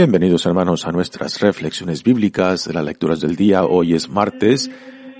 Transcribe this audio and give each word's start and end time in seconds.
Bienvenidos 0.00 0.46
hermanos 0.46 0.86
a 0.86 0.92
nuestras 0.92 1.40
reflexiones 1.40 2.04
bíblicas 2.04 2.66
de 2.66 2.72
las 2.72 2.84
lecturas 2.84 3.20
del 3.20 3.34
día. 3.34 3.64
Hoy 3.64 3.94
es 3.94 4.08
martes 4.08 4.70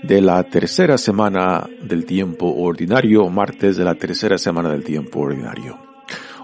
de 0.03 0.21
la 0.21 0.41
tercera 0.45 0.97
semana 0.97 1.67
del 1.83 2.05
tiempo 2.05 2.47
ordinario, 2.55 3.27
martes 3.27 3.75
de 3.75 3.83
la 3.83 3.95
tercera 3.95 4.37
semana 4.37 4.69
del 4.71 4.85
tiempo 4.85 5.19
ordinario. 5.19 5.77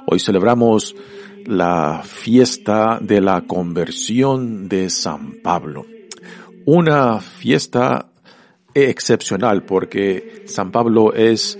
Hoy 0.06 0.20
celebramos 0.20 0.98
la 1.46 2.02
fiesta 2.04 3.00
de 3.02 3.22
la 3.22 3.40
conversión 3.48 4.68
de 4.68 4.90
San 4.90 5.36
Pablo. 5.42 5.86
Una 6.66 7.22
fiesta 7.22 8.10
excepcional 8.74 9.64
porque 9.64 10.44
San 10.46 10.74
Pablo 10.74 11.14
es 11.14 11.58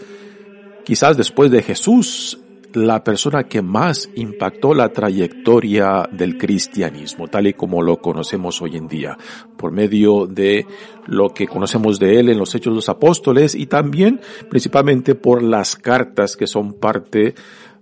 quizás 0.84 1.16
después 1.16 1.50
de 1.52 1.64
Jesús 1.64 2.38
la 2.76 3.04
persona 3.04 3.44
que 3.44 3.62
más 3.62 4.10
impactó 4.16 4.74
la 4.74 4.90
trayectoria 4.90 6.08
del 6.12 6.38
cristianismo, 6.38 7.28
tal 7.28 7.48
y 7.48 7.54
como 7.54 7.82
lo 7.82 7.98
conocemos 7.98 8.62
hoy 8.62 8.78
en 8.78 8.88
día, 8.88 9.18
por 9.58 9.72
medio 9.72 10.28
de 10.28 10.66
lo 11.08 11.30
que 11.30 11.48
conocemos 11.48 12.00
de 12.00 12.20
él 12.20 12.30
en 12.30 12.38
los 12.38 12.54
Hechos 12.54 12.74
de 12.74 12.76
los 12.76 12.90
Apóstoles 12.90 13.56
y 13.56 13.68
también 13.68 14.20
principalmente 14.50 15.16
por 15.16 15.42
las 15.42 15.76
cartas 15.76 16.36
que 16.36 16.48
son 16.48 16.74
parte 16.74 17.36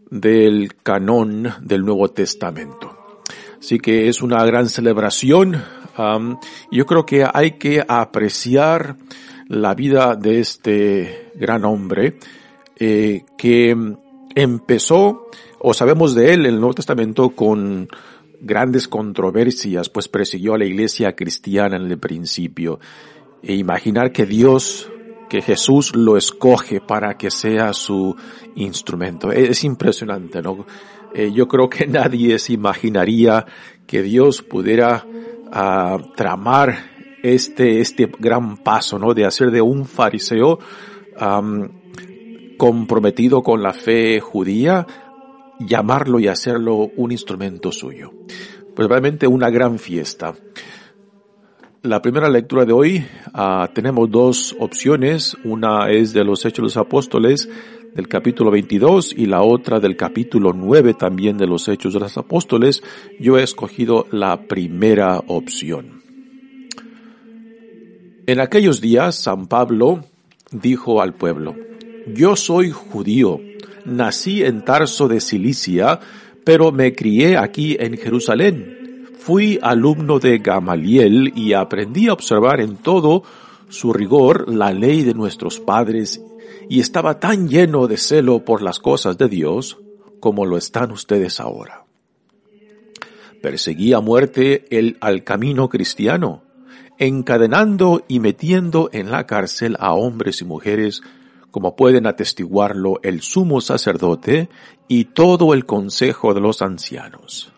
del 0.10 0.76
canón 0.84 1.50
del 1.62 1.84
Nuevo 1.84 2.10
Testamento. 2.10 2.98
Así 3.60 3.80
que 3.80 4.10
es 4.10 4.22
una 4.22 4.44
gran 4.46 4.68
celebración. 4.68 5.64
yo 6.72 6.86
creo 6.86 7.06
que 7.06 7.26
hay 7.32 7.52
que 7.58 7.84
apreciar 7.88 8.98
la 9.48 9.74
vida 9.74 10.16
de 10.16 10.40
este 10.40 11.32
gran 11.36 11.64
hombre 11.66 12.18
eh, 12.76 13.24
que 13.38 13.76
empezó, 14.36 15.28
o 15.60 15.74
sabemos 15.74 16.16
de 16.16 16.34
él 16.34 16.46
el 16.46 16.60
Nuevo 16.60 16.76
Testamento, 16.76 17.30
con 17.30 17.88
grandes 18.42 18.88
controversias, 18.88 19.90
pues 19.90 20.08
persiguió 20.08 20.54
a 20.54 20.58
la 20.58 20.66
iglesia 20.66 21.16
cristiana 21.16 21.78
en 21.78 21.84
el 21.84 21.98
principio. 21.98 22.80
E 23.42 23.56
imaginar 23.56 24.12
que 24.12 24.26
Dios, 24.26 24.90
que 25.30 25.42
Jesús 25.42 25.96
lo 25.96 26.18
escoge 26.18 26.82
para 26.82 27.18
que 27.18 27.32
sea 27.32 27.74
su 27.74 28.16
instrumento. 28.56 29.32
Es 29.32 29.64
impresionante, 29.64 30.42
¿no? 30.42 30.66
Eh, 31.14 31.32
yo 31.34 31.48
creo 31.48 31.70
que 31.70 31.88
nadie 31.88 32.38
se 32.40 32.54
imaginaría 32.54 33.46
que 33.88 34.02
Dios 34.02 34.42
pudiera 34.42 35.06
ah, 35.52 35.98
tramar 36.16 36.92
este, 37.24 37.80
este 37.80 38.12
gran 38.20 38.58
paso, 38.58 39.00
¿no? 39.00 39.14
De 39.14 39.26
hacer 39.26 39.52
de 39.52 39.62
un 39.62 39.86
fariseo 39.86 40.60
comprometido 42.64 43.44
con 43.44 43.62
la 43.62 43.74
fe 43.74 44.22
judía, 44.22 44.88
llamarlo 45.60 46.22
y 46.22 46.30
hacerlo 46.30 46.92
un 46.96 47.12
instrumento 47.12 47.74
suyo. 47.74 48.14
Pues 48.74 48.88
realmente 48.88 49.28
una 49.28 49.50
gran 49.50 49.80
fiesta. 49.80 50.34
La 51.82 52.02
primera 52.02 52.30
lectura 52.30 52.64
de 52.64 52.72
hoy 52.72 53.06
uh, 53.34 53.68
tenemos 53.74 54.10
dos 54.10 54.56
opciones. 54.62 55.36
Una 55.44 55.90
es 55.92 56.14
de 56.14 56.24
los 56.24 56.46
Hechos 56.46 56.60
de 56.60 56.62
los 56.62 56.78
Apóstoles 56.78 57.50
del 57.94 58.08
capítulo 58.08 58.50
22 58.50 59.14
y 59.18 59.26
la 59.26 59.42
otra 59.42 59.82
del 59.82 59.98
capítulo 59.98 60.54
9 60.54 60.94
también 60.94 61.38
de 61.38 61.48
los 61.48 61.68
Hechos 61.68 61.94
de 61.94 62.00
los 62.00 62.18
Apóstoles. 62.18 62.82
Yo 63.20 63.38
he 63.38 63.44
escogido 63.44 64.08
la 64.10 64.48
primera 64.48 65.22
opción. 65.28 66.02
En 68.26 68.40
aquellos 68.40 68.80
días 68.80 69.16
San 69.16 69.48
Pablo 69.48 70.06
dijo 70.54 71.02
al 71.02 71.14
pueblo, 71.14 71.56
yo 72.08 72.36
soy 72.36 72.72
judío, 72.72 73.40
nací 73.86 74.44
en 74.44 74.64
Tarso 74.64 75.08
de 75.08 75.22
Cilicia, 75.22 76.00
pero 76.44 76.72
me 76.72 76.94
crié 76.94 77.38
aquí 77.38 77.78
en 77.80 77.98
Jerusalén. 77.98 79.08
Fui 79.18 79.60
alumno 79.62 80.20
de 80.20 80.40
Gamaliel 80.40 81.32
y 81.36 81.54
aprendí 81.54 82.10
a 82.10 82.14
observar 82.14 82.60
en 82.60 82.78
todo 82.78 83.24
su 83.70 83.94
rigor 83.94 84.54
la 84.54 84.72
ley 84.74 85.04
de 85.04 85.14
nuestros 85.14 85.60
padres 85.60 86.22
y 86.70 86.80
estaba 86.80 87.20
tan 87.20 87.48
lleno 87.48 87.88
de 87.88 87.98
celo 87.98 88.44
por 88.44 88.62
las 88.62 88.80
cosas 88.80 89.18
de 89.18 89.30
Dios 89.30 89.78
como 90.20 90.46
lo 90.46 90.58
están 90.58 90.92
ustedes 90.92 91.40
ahora. 91.40 91.86
Perseguí 93.42 93.94
a 93.94 94.00
muerte 94.00 94.66
el 94.70 94.98
al 95.02 95.24
camino 95.24 95.70
cristiano, 95.70 96.44
encadenando 96.98 98.04
y 98.08 98.20
metiendo 98.20 98.90
en 98.94 99.12
la 99.12 99.26
cárcel 99.26 99.76
a 99.80 99.94
hombres 99.94 100.42
y 100.42 100.46
mujeres 100.46 101.02
como 101.54 101.76
pueden 101.76 102.08
atestiguarlo 102.08 103.00
el 103.04 103.22
sumo 103.22 103.62
sacerdote 103.62 104.50
y 104.88 105.06
todo 105.06 105.54
el 105.54 105.68
consejo 105.68 106.34
de 106.34 106.42
los 106.42 106.64
ancianos. 106.64 107.54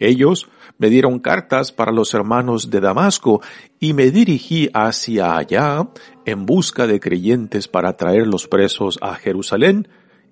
Ellos 0.00 0.48
me 0.78 0.90
dieron 0.90 1.20
cartas 1.20 1.70
para 1.70 1.92
los 1.92 2.12
hermanos 2.12 2.70
de 2.70 2.80
Damasco 2.80 3.40
y 3.78 3.92
me 3.92 4.10
dirigí 4.10 4.68
hacia 4.74 5.36
allá 5.36 5.86
en 6.24 6.44
busca 6.44 6.88
de 6.88 6.98
creyentes 6.98 7.68
para 7.68 7.96
traer 7.96 8.26
los 8.26 8.48
presos 8.48 8.98
a 9.00 9.14
Jerusalén 9.14 9.86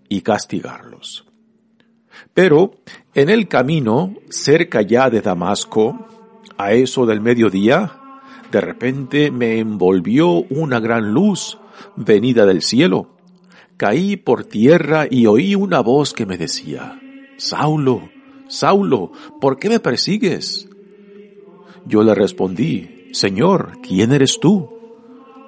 y 0.08 0.22
castigarlos. 0.22 1.24
Pero 2.34 2.72
en 3.14 3.30
el 3.30 3.46
camino, 3.46 4.16
cerca 4.28 4.82
ya 4.82 5.08
de 5.08 5.20
Damasco, 5.20 6.04
a 6.56 6.72
eso 6.72 7.06
del 7.06 7.20
mediodía, 7.20 7.92
de 8.50 8.60
repente 8.60 9.30
me 9.30 9.60
envolvió 9.60 10.30
una 10.50 10.80
gran 10.80 11.12
luz 11.12 11.58
venida 11.96 12.46
del 12.46 12.62
cielo. 12.62 13.08
Caí 13.76 14.16
por 14.16 14.44
tierra 14.44 15.06
y 15.08 15.26
oí 15.26 15.54
una 15.54 15.80
voz 15.80 16.12
que 16.12 16.26
me 16.26 16.36
decía, 16.36 17.00
Saulo, 17.36 18.10
Saulo, 18.48 19.12
¿por 19.40 19.58
qué 19.58 19.68
me 19.68 19.78
persigues? 19.78 20.68
Yo 21.86 22.02
le 22.02 22.14
respondí, 22.14 23.08
Señor, 23.12 23.78
¿quién 23.82 24.12
eres 24.12 24.40
tú? 24.40 24.68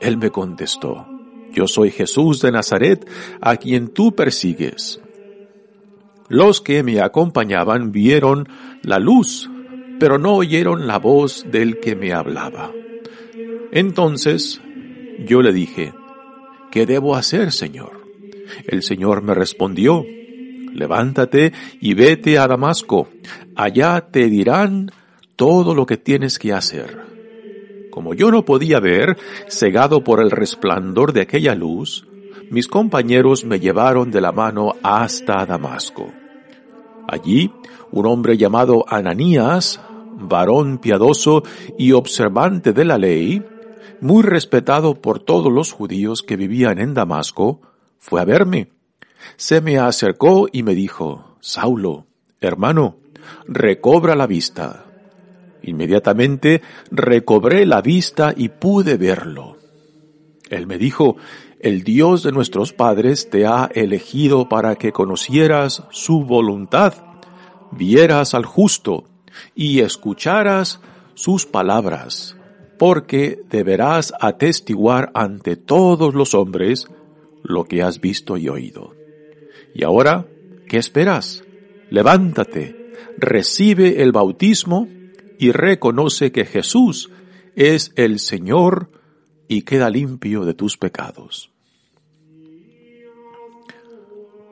Él 0.01 0.17
me 0.17 0.31
contestó, 0.31 1.07
Yo 1.53 1.67
soy 1.67 1.91
Jesús 1.91 2.41
de 2.41 2.53
Nazaret, 2.53 3.09
a 3.41 3.57
quien 3.57 3.89
tú 3.89 4.15
persigues. 4.15 5.01
Los 6.29 6.61
que 6.61 6.85
me 6.85 7.01
acompañaban 7.01 7.91
vieron 7.91 8.49
la 8.83 9.01
luz, 9.01 9.51
pero 9.99 10.19
no 10.19 10.35
oyeron 10.35 10.87
la 10.87 10.99
voz 10.99 11.45
del 11.51 11.81
que 11.81 11.97
me 11.97 12.13
hablaba. 12.13 12.71
Entonces 13.73 14.61
yo 15.27 15.43
le 15.43 15.53
dije, 15.53 15.93
¿qué 16.71 16.87
debo 16.87 17.17
hacer, 17.17 17.53
Señor? 17.53 18.01
El 18.67 18.83
Señor 18.83 19.23
me 19.23 19.35
respondió, 19.35 20.05
levántate 20.73 21.53
y 21.81 21.95
vete 21.95 22.39
a 22.39 22.47
Damasco, 22.47 23.09
allá 23.57 24.09
te 24.11 24.27
dirán 24.27 24.91
todo 25.37 25.75
lo 25.75 25.87
que 25.87 25.97
tienes 25.97 26.39
que 26.39 26.53
hacer. 26.53 26.99
Como 27.91 28.15
yo 28.15 28.31
no 28.31 28.45
podía 28.45 28.79
ver, 28.81 29.17
cegado 29.49 30.05
por 30.05 30.21
el 30.21 30.31
resplandor 30.31 31.13
de 31.13 31.23
aquella 31.23 31.55
luz, 31.55 32.07
mis 32.51 32.69
compañeros 32.69 33.45
me 33.45 33.61
llevaron 33.61 34.11
de 34.11 34.21
la 34.21 34.33
mano 34.33 34.75
hasta 34.83 35.47
Damasco. 35.47 36.13
Allí, 37.09 37.53
un 37.93 38.07
hombre 38.07 38.37
llamado 38.37 38.85
Ananías, 38.89 39.81
varón 40.21 40.79
piadoso 40.79 41.43
y 41.79 41.93
observante 41.93 42.73
de 42.73 42.85
la 42.85 42.99
ley, 42.99 43.43
muy 44.01 44.23
respetado 44.23 45.01
por 45.01 45.21
todos 45.21 45.53
los 45.53 45.73
judíos 45.73 46.23
que 46.23 46.37
vivían 46.37 46.79
en 46.79 46.95
Damasco, 46.95 47.61
fue 47.99 48.21
a 48.21 48.25
verme. 48.25 48.71
Se 49.37 49.61
me 49.61 49.79
acercó 49.79 50.49
y 50.51 50.63
me 50.63 50.75
dijo, 50.75 51.37
Saulo, 51.41 52.07
hermano, 52.41 52.97
recobra 53.47 54.15
la 54.15 54.27
vista. 54.27 54.87
Inmediatamente 55.63 56.63
recobré 56.91 57.67
la 57.67 57.83
vista 57.83 58.33
y 58.37 58.49
pude 58.49 58.97
verlo. 58.97 59.59
Él 60.49 60.67
me 60.67 60.79
dijo, 60.79 61.17
el 61.61 61.85
Dios 61.85 62.23
de 62.23 62.33
nuestros 62.33 62.73
padres 62.73 63.29
te 63.29 63.47
ha 63.47 63.71
elegido 63.75 64.49
para 64.49 64.77
que 64.77 64.93
conocieras 64.93 65.85
su 65.91 66.25
voluntad, 66.25 66.95
vieras 67.71 68.35
al 68.35 68.47
justo 68.47 69.05
y 69.55 69.81
escucharas 69.81 70.81
sus 71.15 71.45
palabras, 71.45 72.37
porque 72.81 73.43
deberás 73.51 74.15
atestiguar 74.19 75.11
ante 75.13 75.55
todos 75.57 76.15
los 76.15 76.33
hombres 76.33 76.87
lo 77.43 77.65
que 77.65 77.83
has 77.83 78.01
visto 78.01 78.39
y 78.39 78.49
oído. 78.49 78.95
Y 79.75 79.85
ahora, 79.85 80.27
¿qué 80.67 80.79
esperas? 80.79 81.45
Levántate, 81.91 82.95
recibe 83.19 84.03
el 84.03 84.13
bautismo 84.13 84.89
y 85.39 85.53
reconoce 85.53 86.33
que 86.33 86.47
Jesús 86.47 87.11
es 87.55 87.93
el 87.97 88.19
Señor 88.19 88.89
y 89.47 89.61
queda 89.61 89.91
limpio 89.91 90.47
de 90.47 90.55
tus 90.55 90.79
pecados. 90.79 91.51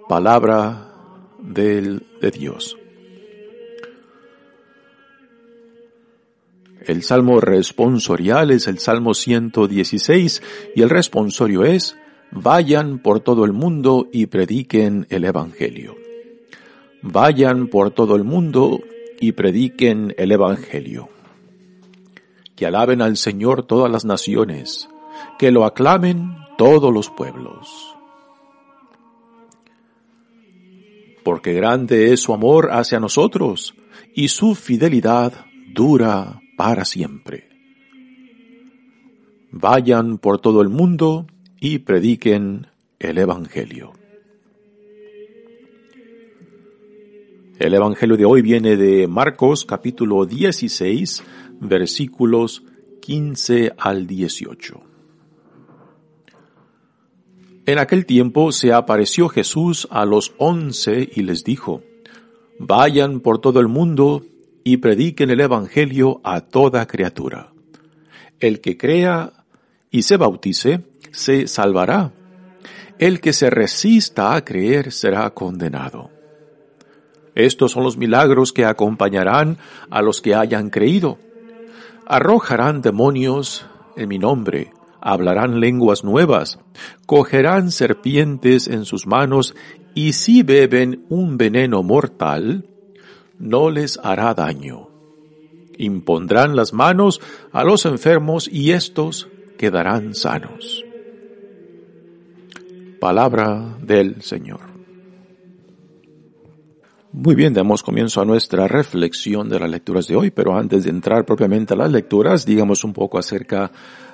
Palabra 0.07 0.93
del, 1.39 2.07
de 2.21 2.31
Dios. 2.31 2.78
El 6.87 7.03
salmo 7.03 7.41
responsorial 7.41 8.51
es 8.51 8.69
el 8.69 8.79
salmo 8.79 9.15
116 9.15 10.43
y 10.75 10.83
el 10.83 10.91
responsorio 10.91 11.65
es, 11.65 11.97
vayan 12.31 12.99
por 12.99 13.21
todo 13.21 13.45
el 13.45 13.53
mundo 13.53 14.09
y 14.13 14.27
prediquen 14.27 15.07
el 15.11 15.25
Evangelio. 15.25 15.97
Vayan 17.03 17.69
por 17.69 17.91
todo 17.91 18.17
el 18.17 18.25
mundo 18.25 18.81
y 19.21 19.33
prediquen 19.33 20.15
el 20.17 20.33
Evangelio 20.33 21.11
que 22.59 22.67
alaben 22.67 23.03
al 23.03 23.17
Señor 23.17 23.63
todas 23.63 23.89
las 23.89 24.05
naciones, 24.05 24.89
que 25.39 25.53
lo 25.53 25.65
aclamen 25.65 26.35
todos 26.57 26.93
los 26.93 27.09
pueblos. 27.09 27.95
Porque 31.23 31.53
grande 31.53 32.13
es 32.13 32.21
su 32.21 32.35
amor 32.35 32.71
hacia 32.73 32.99
nosotros 32.99 33.77
y 34.13 34.27
su 34.27 34.57
fidelidad 34.57 35.35
dura 35.73 36.41
para 36.59 36.85
siempre. 36.85 37.49
Vayan 39.53 40.19
por 40.19 40.41
todo 40.41 40.61
el 40.61 40.69
mundo 40.69 41.29
y 41.61 41.79
prediquen 41.79 42.67
el 42.99 43.19
Evangelio. 43.19 43.93
El 47.61 47.75
Evangelio 47.75 48.17
de 48.17 48.25
hoy 48.25 48.43
viene 48.43 48.77
de 48.77 49.07
Marcos 49.07 49.65
capítulo 49.65 50.27
16 50.27 51.23
versículos 51.61 52.65
15 53.03 53.75
al 53.79 54.09
18. 54.09 54.83
En 57.67 57.79
aquel 57.79 58.05
tiempo 58.05 58.51
se 58.51 58.73
apareció 58.73 59.29
Jesús 59.29 59.87
a 59.93 60.05
los 60.05 60.35
once 60.39 61.09
y 61.15 61.23
les 61.23 61.45
dijo, 61.45 61.83
Vayan 62.59 63.21
por 63.21 63.41
todo 63.41 63.61
el 63.61 63.69
mundo 63.69 64.25
y 64.69 64.77
prediquen 64.77 65.31
el 65.31 65.41
Evangelio 65.41 66.21
a 66.25 66.41
toda 66.41 66.87
criatura. 66.87 67.53
El 68.39 68.61
que 68.61 68.77
crea 68.77 69.33
y 69.91 70.03
se 70.03 70.17
bautice, 70.17 70.81
se 71.11 71.47
salvará. 71.47 72.13
El 72.99 73.21
que 73.21 73.33
se 73.33 73.51
resista 73.51 74.35
a 74.35 74.45
creer 74.45 74.93
será 74.93 75.31
condenado. 75.31 76.11
Estos 77.35 77.73
son 77.73 77.85
los 77.85 77.97
milagros 77.97 78.53
que 78.53 78.65
acompañarán 78.65 79.59
a 79.91 80.03
los 80.03 80.21
que 80.21 80.35
hayan 80.35 80.71
creído 80.71 81.19
arrojarán 82.09 82.81
demonios 82.81 83.67
en 83.95 84.09
mi 84.09 84.19
nombre, 84.19 84.73
hablarán 85.01 85.61
lenguas 85.61 86.05
nuevas, 86.05 86.59
cogerán 87.05 87.71
serpientes 87.71 88.67
en 88.67 88.87
sus 88.87 89.07
manos, 89.07 89.55
y 89.95 90.15
si 90.15 90.43
beben 90.43 91.05
un 91.11 91.37
veneno 91.37 91.83
mortal, 91.83 92.65
no 93.39 93.71
les 93.71 93.99
hará 94.03 94.35
daño. 94.35 94.89
Impondrán 95.77 96.57
las 96.57 96.73
manos 96.73 97.21
a 97.53 97.65
los 97.65 97.87
enfermos 97.87 98.49
y 98.51 98.73
éstos 98.73 99.29
quedarán 99.57 100.15
sanos. 100.15 100.85
Palabra 103.01 103.79
del 103.81 104.23
Señor. 104.23 104.79
Muy 107.13 107.35
bien, 107.35 107.55
damos 107.55 107.83
comienzo 107.83 108.21
a 108.21 108.25
nuestra 108.25 108.69
reflexión 108.69 109.49
de 109.49 109.59
las 109.59 109.71
lecturas 109.71 110.07
de 110.09 110.17
hoy, 110.17 110.31
pero 110.31 110.57
antes 110.57 110.85
de 110.85 110.91
entrar 110.91 111.25
propiamente 111.25 111.75
a 111.75 111.77
las 111.77 111.91
lecturas, 111.91 112.45
digamos 112.45 112.85
un 112.85 112.93
poco 112.93 113.19
acerca 113.19 113.73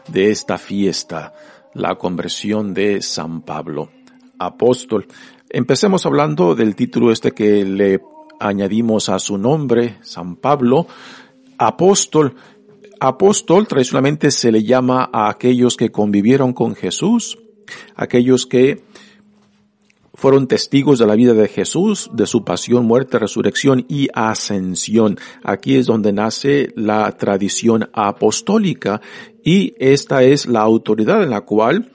de 0.09 0.31
esta 0.31 0.59
fiesta, 0.59 1.35
la 1.75 1.97
conversión 1.97 2.73
de 2.73 3.03
San 3.03 3.43
Pablo, 3.43 3.91
apóstol. 4.39 5.07
Empecemos 5.51 6.07
hablando 6.07 6.55
del 6.55 6.77
título 6.77 7.11
este 7.11 7.33
que 7.33 7.65
le 7.65 8.01
añadimos 8.45 9.09
a 9.09 9.19
su 9.19 9.39
nombre, 9.39 9.97
San 10.03 10.37
Pablo, 10.37 10.87
apóstol. 11.59 12.35
Apóstol 13.01 13.67
tradicionalmente 13.67 14.31
se 14.31 14.53
le 14.53 14.63
llama 14.63 15.09
a 15.13 15.29
aquellos 15.29 15.77
que 15.77 15.91
convivieron 15.91 16.53
con 16.53 16.75
Jesús, 16.75 17.39
aquellos 17.97 18.47
que 18.47 18.85
fueron 20.15 20.47
testigos 20.47 20.99
de 20.99 21.07
la 21.07 21.17
vida 21.17 21.35
de 21.35 21.49
Jesús, 21.49 22.11
de 22.13 22.27
su 22.27 22.45
pasión, 22.45 22.87
muerte, 22.87 23.19
resurrección 23.19 23.85
y 23.89 24.09
ascensión. 24.15 25.19
Aquí 25.43 25.77
es 25.77 25.87
donde 25.87 26.13
nace 26.13 26.73
la 26.77 27.11
tradición 27.13 27.91
apostólica 27.93 29.01
y 29.43 29.75
esta 29.79 30.23
es 30.23 30.47
la 30.47 30.61
autoridad 30.61 31.23
en 31.23 31.31
la 31.31 31.41
cual 31.41 31.91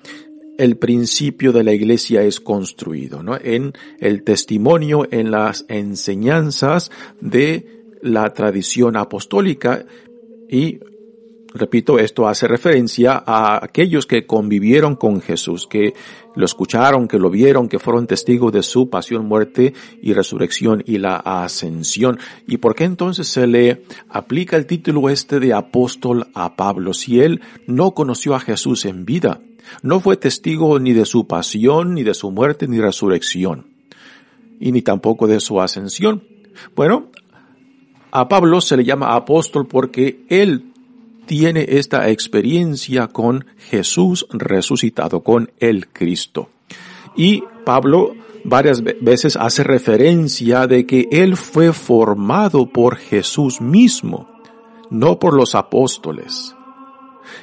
el 0.60 0.76
principio 0.78 1.54
de 1.54 1.64
la 1.64 1.72
iglesia 1.72 2.22
es 2.22 2.42
construido, 2.42 3.24
¿no? 3.24 3.38
En 3.42 3.72
el 4.00 4.24
testimonio, 4.24 5.08
en 5.10 5.32
las 5.32 5.64
enseñanzas 5.70 6.92
de 7.22 7.86
la 8.02 8.30
tradición 8.34 8.98
apostólica 8.98 9.86
y 10.50 10.80
repito, 11.54 11.98
esto 11.98 12.28
hace 12.28 12.46
referencia 12.46 13.24
a 13.26 13.64
aquellos 13.64 14.06
que 14.06 14.28
convivieron 14.28 14.98
con 14.98 15.22
Jesús, 15.22 15.66
que 15.66 15.94
lo 16.36 16.44
escucharon, 16.44 17.08
que 17.08 17.20
lo 17.20 17.30
vieron, 17.30 17.70
que 17.70 17.80
fueron 17.80 18.06
testigos 18.06 18.52
de 18.52 18.62
su 18.62 18.90
pasión, 18.90 19.26
muerte 19.26 19.74
y 20.02 20.12
resurrección 20.12 20.84
y 20.86 20.98
la 20.98 21.16
ascensión. 21.16 22.20
¿Y 22.48 22.58
por 22.58 22.76
qué 22.76 22.84
entonces 22.84 23.28
se 23.30 23.48
le 23.48 23.84
aplica 24.10 24.58
el 24.58 24.66
título 24.66 25.10
este 25.10 25.40
de 25.40 25.54
apóstol 25.54 26.28
a 26.34 26.58
Pablo 26.58 26.94
si 26.94 27.22
él 27.22 27.40
no 27.66 27.92
conoció 27.92 28.36
a 28.36 28.42
Jesús 28.42 28.84
en 28.84 29.06
vida? 29.06 29.40
No 29.82 30.00
fue 30.00 30.18
testigo 30.18 30.80
ni 30.80 30.94
de 30.94 31.06
su 31.06 31.28
pasión, 31.28 31.94
ni 31.94 32.04
de 32.04 32.14
su 32.14 32.32
muerte, 32.32 32.68
ni 32.68 32.80
resurrección, 32.80 33.68
y 34.60 34.72
ni 34.72 34.82
tampoco 34.82 35.28
de 35.28 35.40
su 35.40 35.62
ascensión. 35.62 36.24
Bueno, 36.76 37.08
a 38.12 38.28
Pablo 38.28 38.62
se 38.62 38.78
le 38.78 38.84
llama 38.84 39.16
apóstol 39.16 39.68
porque 39.68 40.26
él 40.30 40.74
tiene 41.26 41.66
esta 41.70 42.10
experiencia 42.10 43.08
con 43.08 43.46
Jesús 43.70 44.26
resucitado, 44.32 45.22
con 45.22 45.52
el 45.60 45.88
Cristo. 45.90 46.50
Y 47.16 47.44
Pablo 47.66 48.16
varias 48.44 48.82
veces 48.82 49.36
hace 49.36 49.64
referencia 49.64 50.66
de 50.66 50.86
que 50.86 51.08
él 51.12 51.38
fue 51.38 51.72
formado 51.72 52.68
por 52.68 52.96
Jesús 52.98 53.62
mismo, 53.62 54.28
no 54.90 55.20
por 55.20 55.36
los 55.36 55.54
apóstoles. 55.54 56.56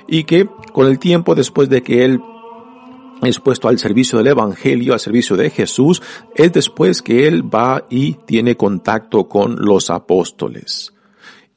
Y 0.08 0.24
que 0.24 0.48
con 0.72 0.86
el 0.86 0.98
tiempo 0.98 1.34
después 1.34 1.68
de 1.68 1.82
que 1.82 2.04
él 2.04 2.20
es 3.22 3.40
puesto 3.40 3.68
al 3.68 3.78
servicio 3.78 4.18
del 4.18 4.28
Evangelio, 4.28 4.92
al 4.92 5.00
servicio 5.00 5.36
de 5.36 5.50
Jesús, 5.50 6.02
es 6.34 6.52
después 6.52 7.02
que 7.02 7.26
él 7.26 7.42
va 7.42 7.86
y 7.88 8.14
tiene 8.26 8.56
contacto 8.56 9.28
con 9.28 9.56
los 9.56 9.90
apóstoles. 9.90 10.92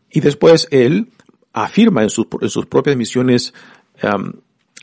Y 0.10 0.22
después 0.22 0.68
él 0.72 1.12
afirma 1.54 2.04
en 2.04 2.10
sus, 2.10 2.28
propias 2.70 2.96
misiones 2.96 3.54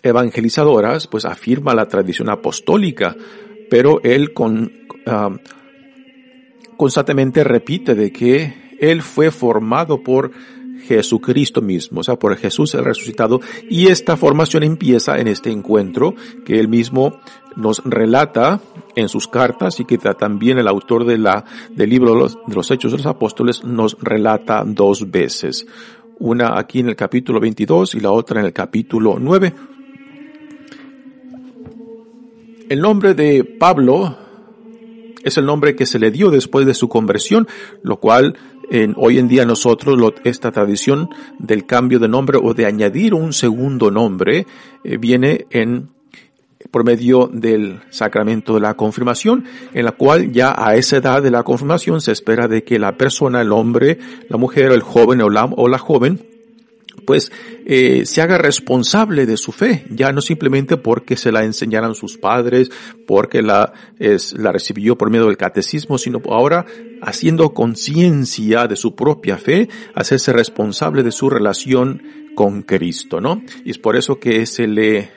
evangelizadoras, 0.03 1.07
pues 1.07 1.25
afirma 1.25 1.75
la 1.75 1.88
tradición 1.88 2.29
apostólica, 2.29 3.17
pero 3.71 4.00
él 4.03 4.33
con, 4.33 4.73
constantemente 6.76 7.43
repite 7.43 7.95
de 7.95 8.12
que 8.12 8.76
él 8.79 9.03
fue 9.03 9.31
formado 9.31 10.03
por 10.03 10.33
Jesucristo 10.85 11.62
mismo, 11.62 12.00
o 12.00 12.04
sea, 12.04 12.16
por 12.16 12.37
Jesús 12.37 12.75
el 12.75 12.85
resucitado, 12.85 13.40
y 13.68 13.88
esta 13.88 14.16
formación 14.16 14.62
empieza 14.62 15.18
en 15.18 15.28
este 15.28 15.50
encuentro 15.50 16.14
que 16.45 16.59
él 16.59 16.68
mismo 16.68 17.21
nos 17.56 17.83
relata 17.85 18.61
en 18.95 19.09
sus 19.09 19.26
cartas 19.28 19.80
y 19.80 19.85
que 19.85 19.99
también 19.99 20.59
el 20.59 20.68
autor 20.68 21.04
de 21.04 21.18
la, 21.18 21.45
del 21.71 21.90
libro 21.90 22.14
de 22.14 22.54
los, 22.54 22.71
Hechos 22.71 22.92
de 22.92 22.99
los 22.99 23.06
Apóstoles 23.06 23.64
nos 23.64 23.97
relata 24.00 24.62
dos 24.66 25.11
veces 25.11 25.66
una 26.18 26.59
aquí 26.59 26.80
en 26.80 26.88
el 26.88 26.97
capítulo 26.97 27.40
22 27.40 27.95
y 27.95 28.00
la 28.00 28.11
otra 28.11 28.40
en 28.40 28.47
el 28.47 28.52
capítulo 28.52 29.16
9. 29.21 29.52
El 32.68 32.80
nombre 32.80 33.14
de 33.14 33.45
Pablo 33.45 34.16
es 35.23 35.37
el 35.37 35.45
nombre 35.45 35.76
que 35.76 35.87
se 35.87 35.99
le 35.99 36.11
dio 36.11 36.30
después 36.30 36.66
de 36.66 36.75
su 36.75 36.88
conversión, 36.88 37.47
lo 37.83 37.99
cual 37.99 38.37
en, 38.71 38.95
hoy 38.97 39.19
en 39.19 39.29
día 39.29 39.45
nosotros 39.45 39.99
esta 40.25 40.53
tradición 40.53 41.09
del 41.39 41.67
cambio 41.67 41.99
de 41.99 42.09
nombre 42.09 42.39
o 42.43 42.55
de 42.55 42.67
añadir 42.67 43.15
un 43.15 43.33
segundo 43.33 43.91
nombre 43.91 44.47
eh, 44.85 44.97
viene 44.99 45.47
en 45.51 45.91
por 46.71 46.85
medio 46.85 47.31
del 47.33 47.81
sacramento 47.91 48.55
de 48.55 48.61
la 48.61 48.75
confirmación, 48.75 49.45
en 49.73 49.85
la 49.85 49.93
cual 49.93 50.33
ya 50.33 50.55
a 50.57 50.75
esa 50.75 50.97
edad 50.97 51.23
de 51.23 51.31
la 51.31 51.45
confirmación 51.45 52.01
se 52.01 52.13
espera 52.13 52.49
de 52.49 52.65
que 52.65 52.79
la 52.79 52.97
persona, 52.97 53.41
el 53.41 53.53
hombre, 53.53 53.99
la 54.29 54.37
mujer, 54.37 54.73
el 54.73 54.83
joven 54.83 55.23
o 55.23 55.31
la, 55.31 55.45
o 55.45 55.69
la 55.69 55.79
joven, 55.79 56.21
pues 57.05 57.31
eh, 57.67 58.05
se 58.07 58.23
haga 58.23 58.38
responsable 58.38 59.26
de 59.26 59.37
su 59.37 59.53
fe, 59.53 59.85
ya 59.91 60.12
no 60.12 60.21
simplemente 60.21 60.76
porque 60.76 61.17
se 61.17 61.33
la 61.33 61.45
enseñaran 61.45 61.95
sus 61.95 62.17
padres, 62.17 62.71
porque 63.07 63.43
la, 63.43 63.73
la 63.99 64.53
recibió 64.53 64.97
por 64.97 65.11
medio 65.11 65.26
del 65.26 65.37
catecismo, 65.37 65.99
sino 65.99 66.21
ahora 66.31 66.67
haciendo 67.03 67.55
conciencia 67.55 68.67
de 68.67 68.76
su 68.76 68.95
propia 68.95 69.38
fe, 69.38 69.69
hacerse 69.95 70.33
responsable 70.33 71.03
de 71.03 71.12
su 71.12 71.31
relación 71.31 72.03
con 72.35 72.62
Cristo, 72.62 73.21
¿no? 73.21 73.43
Y 73.65 73.71
es 73.71 73.79
por 73.79 73.97
eso 73.97 74.19
que 74.19 74.47
se 74.47 74.67
le 74.67 75.11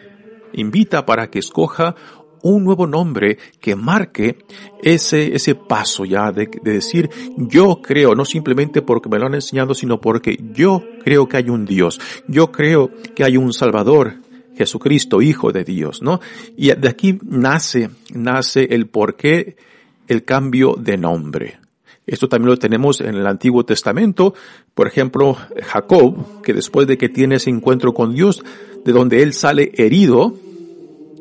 invita 0.54 1.06
para 1.06 1.30
que 1.30 1.40
escoja 1.40 1.96
un 2.44 2.64
nuevo 2.64 2.88
nombre 2.88 3.38
que 3.60 3.76
marque 3.76 4.38
ese, 4.82 5.36
ese 5.36 5.56
paso 5.56 6.06
ya 6.06 6.32
de, 6.32 6.50
de, 6.62 6.74
decir 6.74 7.10
yo 7.38 7.82
creo, 7.82 8.16
no 8.16 8.26
simplemente 8.26 8.82
porque 8.82 9.10
me 9.10 9.20
lo 9.20 9.28
han 9.28 9.36
enseñado, 9.36 9.74
sino 9.74 10.00
porque 10.00 10.38
yo 10.54 10.84
creo 11.04 11.28
que 11.28 11.38
hay 11.38 11.50
un 11.50 11.66
Dios, 11.66 12.00
yo 12.28 12.52
creo 12.52 12.92
que 13.16 13.24
hay 13.24 13.38
un 13.38 13.54
Salvador, 13.54 14.16
Jesucristo, 14.56 15.22
Hijo 15.22 15.52
de 15.52 15.64
Dios, 15.64 16.02
¿no? 16.02 16.20
Y 16.58 16.74
de 16.74 16.90
aquí 16.90 17.18
nace, 17.24 17.90
nace 18.14 18.68
el 18.72 18.88
por 18.88 19.16
qué 19.16 19.56
el 20.10 20.26
cambio 20.26 20.76
de 20.78 20.98
nombre. 20.98 21.60
Esto 22.06 22.28
también 22.28 22.50
lo 22.50 22.58
tenemos 22.58 23.02
en 23.02 23.16
el 23.16 23.28
Antiguo 23.28 23.64
Testamento. 23.64 24.34
Por 24.74 24.88
ejemplo, 24.88 25.38
Jacob, 25.64 26.42
que 26.42 26.54
después 26.54 26.88
de 26.88 26.98
que 26.98 27.08
tiene 27.08 27.36
ese 27.36 27.52
encuentro 27.52 27.94
con 27.94 28.16
Dios, 28.16 28.44
de 28.84 28.92
donde 28.92 29.22
él 29.22 29.34
sale 29.34 29.72
herido, 29.76 30.34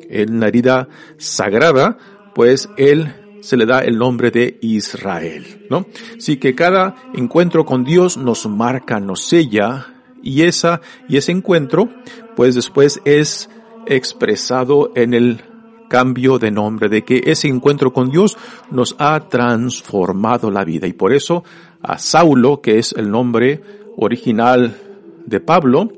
en 0.08 0.36
una 0.36 0.48
herida 0.48 0.88
sagrada, 1.16 1.98
pues 2.34 2.68
él 2.76 3.14
se 3.40 3.56
le 3.56 3.66
da 3.66 3.80
el 3.80 3.98
nombre 3.98 4.30
de 4.30 4.58
Israel, 4.60 5.66
¿no? 5.70 5.86
Así 6.16 6.38
que 6.38 6.54
cada 6.54 6.96
encuentro 7.14 7.64
con 7.64 7.84
Dios 7.84 8.16
nos 8.16 8.46
marca, 8.46 9.00
nos 9.00 9.22
sella, 9.22 9.94
y 10.22 10.42
esa, 10.42 10.80
y 11.08 11.16
ese 11.16 11.32
encuentro, 11.32 11.88
pues 12.36 12.54
después 12.54 13.00
es 13.04 13.48
expresado 13.86 14.92
en 14.94 15.14
el 15.14 15.40
cambio 15.88 16.38
de 16.38 16.50
nombre, 16.50 16.88
de 16.88 17.02
que 17.02 17.22
ese 17.26 17.48
encuentro 17.48 17.92
con 17.92 18.10
Dios 18.10 18.36
nos 18.70 18.94
ha 18.98 19.28
transformado 19.28 20.50
la 20.50 20.64
vida. 20.64 20.86
Y 20.86 20.92
por 20.92 21.12
eso 21.12 21.44
a 21.80 21.98
Saulo, 21.98 22.60
que 22.60 22.78
es 22.78 22.92
el 22.92 23.10
nombre 23.10 23.62
original 23.96 24.76
de 25.24 25.40
Pablo, 25.40 25.92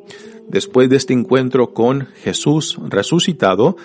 después 0.51 0.91
de 0.91 0.97
este 0.97 1.15
encuentro 1.15 1.73
con 1.73 2.09
Jesús 2.23 2.79
resucitado, 2.89 3.77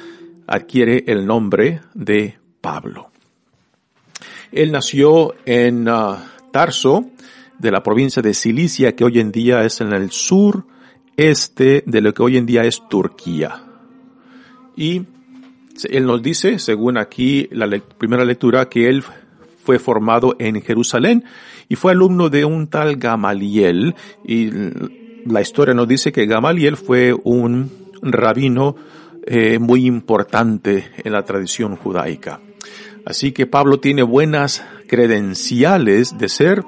adquiere 0.48 1.04
el 1.08 1.26
nombre 1.26 1.82
de 1.94 2.38
Pablo. 2.60 3.12
Él 4.52 4.72
nació 4.72 5.36
en 5.46 5.88
uh, 5.88 6.16
Tarso, 6.52 7.06
de 7.60 7.72
la 7.72 7.84
provincia 7.84 8.22
de 8.22 8.34
Cilicia, 8.34 8.96
que 8.96 9.06
hoy 9.06 9.20
en 9.20 9.32
día 9.32 9.64
es 9.64 9.80
en 9.80 9.94
el 9.94 10.12
sur 10.12 10.66
este 11.16 11.84
de 11.86 12.02
lo 12.02 12.14
que 12.14 12.24
hoy 12.24 12.38
en 12.38 12.46
día 12.46 12.64
es 12.64 12.82
Turquía. 12.90 13.64
Y 14.76 15.04
él 15.90 16.06
nos 16.06 16.22
dice, 16.22 16.60
según 16.60 16.98
aquí 16.98 17.48
la 17.52 17.70
primera 17.98 18.26
lectura, 18.26 18.68
que 18.68 18.88
él 18.88 19.04
fue 19.64 19.80
formado 19.80 20.36
en 20.40 20.62
Jerusalén 20.62 21.24
y 21.70 21.76
fue 21.76 21.94
alumno 21.94 22.30
de 22.30 22.44
un 22.44 22.68
tal 22.68 22.98
Gamaliel 22.98 23.96
y 24.26 24.50
la 25.26 25.42
historia 25.42 25.74
nos 25.74 25.88
dice 25.88 26.12
que 26.12 26.26
Gamaliel 26.26 26.78
fue 26.78 27.14
un 27.14 27.72
rabino 28.02 28.76
eh, 29.26 29.60
muy 29.60 29.86
importante 29.86 30.92
en 31.04 31.12
la 31.12 31.24
tradición 31.24 31.76
judaica. 31.76 32.40
Así 33.06 33.32
que 33.32 33.48
Pablo 33.48 33.80
tiene 33.80 34.04
buenas 34.04 34.64
credenciales 34.88 36.18
de 36.18 36.30
ser, 36.30 36.64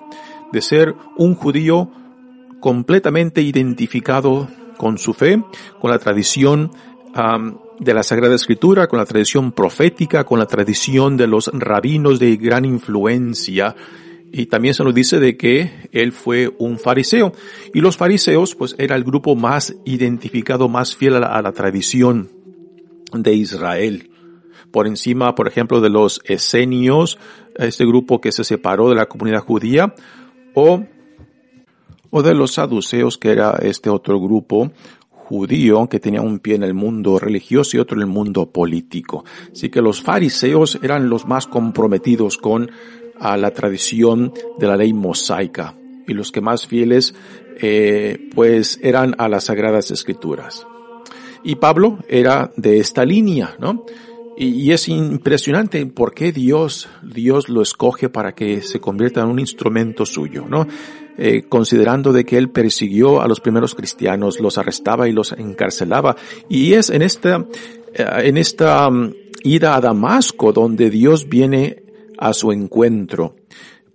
de 0.52 0.62
ser 0.62 0.96
un 1.18 1.36
judío 1.36 1.92
completamente 2.60 3.42
identificado 3.42 4.48
con 4.78 4.98
su 4.98 5.14
fe, 5.14 5.44
con 5.80 5.92
la 5.92 6.00
tradición 6.00 6.72
de 7.80 7.94
la 7.94 8.04
Sagrada 8.04 8.36
Escritura, 8.36 8.88
con 8.88 9.00
la 9.00 9.06
tradición 9.06 9.52
profética, 9.52 10.24
con 10.24 10.38
la 10.38 10.46
tradición 10.46 11.18
de 11.18 11.26
los 11.26 11.50
rabinos 11.54 12.20
de 12.20 12.38
gran 12.38 12.66
influencia 12.66 13.76
y 14.32 14.48
también 14.48 14.74
se 14.74 14.84
nos 14.84 14.94
dice 14.94 15.20
de 15.20 15.38
que 15.38 15.90
él 15.92 16.12
fue 16.12 16.54
un 16.60 16.78
fariseo. 16.78 17.32
Y 17.74 17.82
los 17.82 17.98
fariseos, 17.98 18.56
pues, 18.56 18.76
era 18.78 18.96
el 18.96 19.04
grupo 19.04 19.36
más 19.36 19.76
identificado, 19.86 20.68
más 20.68 20.96
fiel 20.96 21.16
a 21.16 21.42
la, 21.42 21.52
tradición 21.54 22.30
de 23.14 23.34
Israel. 23.34 24.12
Por 24.72 24.88
encima, 24.88 25.34
por 25.34 25.48
ejemplo, 25.48 25.80
de 25.80 25.90
los 25.90 26.22
esenios, 26.26 27.18
este 27.56 27.86
grupo 27.86 28.20
que 28.20 28.32
se 28.32 28.44
separó 28.44 28.90
de 28.90 28.96
la 28.96 29.08
comunidad 29.08 29.40
judía, 29.40 29.96
o, 30.54 30.84
o 32.10 32.22
de 32.22 32.34
los 32.36 32.54
saduceos, 32.54 33.18
que 33.18 33.32
era 33.32 33.58
este 33.62 33.90
otro 33.90 34.20
grupo 34.20 34.72
judío 35.10 35.88
que 35.90 36.00
tenía 36.00 36.22
un 36.22 36.40
pie 36.40 36.56
en 36.56 36.64
el 36.64 36.74
mundo 36.74 37.20
religioso 37.20 37.76
y 37.76 37.80
otro 37.80 37.98
en 37.98 38.04
el 38.04 38.08
mundo 38.08 38.50
político. 38.50 39.26
Así 39.52 39.70
que 39.70 39.82
los 39.82 40.02
fariseos 40.02 40.80
eran 40.82 41.10
los 41.10 41.26
más 41.28 41.48
comprometidos 41.48 42.38
con 42.38 42.72
a 43.20 43.38
la 43.38 43.52
tradición 43.52 44.34
de 44.58 44.68
la 44.68 44.78
ley 44.78 44.94
mosaica 44.94 45.76
y 46.08 46.14
los 46.14 46.32
que 46.32 46.42
más 46.42 46.68
fieles 46.68 47.14
eh, 47.60 48.30
pues 48.34 48.80
eran 48.82 49.16
a 49.18 49.28
las 49.28 49.46
sagradas 49.46 49.92
escrituras. 49.92 50.66
Y 51.44 51.56
Pablo 51.56 52.00
era 52.08 52.52
de 52.56 52.80
esta 52.80 53.06
línea, 53.06 53.56
¿no? 53.60 53.86
Y, 54.40 54.72
es 54.72 54.88
impresionante 54.88 55.84
por 55.88 56.14
qué 56.14 56.32
Dios, 56.32 56.88
Dios 57.02 57.50
lo 57.50 57.64
escoge 57.64 58.08
para 58.08 58.36
que 58.36 58.62
se 58.62 58.80
convierta 58.80 59.22
en 59.22 59.30
un 59.30 59.40
instrumento 59.40 60.06
suyo, 60.06 60.46
¿no? 60.48 60.68
Eh, 61.18 61.46
considerando 61.50 62.14
de 62.14 62.24
que 62.24 62.38
él 62.38 62.52
persiguió 62.52 63.20
a 63.20 63.28
los 63.28 63.40
primeros 63.40 63.74
cristianos, 63.74 64.40
los 64.40 64.60
arrestaba 64.60 65.10
y 65.10 65.12
los 65.12 65.32
encarcelaba. 65.32 66.16
Y 66.48 66.74
es 66.74 66.92
en 66.92 67.02
esta, 67.02 67.48
eh, 67.94 68.06
en 68.26 68.38
esta 68.38 68.88
mm, 68.92 69.16
ida 69.44 69.76
a 69.76 69.82
Damasco 69.82 70.54
donde 70.54 70.92
Dios 70.92 71.28
viene 71.28 71.87
a 72.18 72.34
su 72.34 72.52
encuentro, 72.52 73.36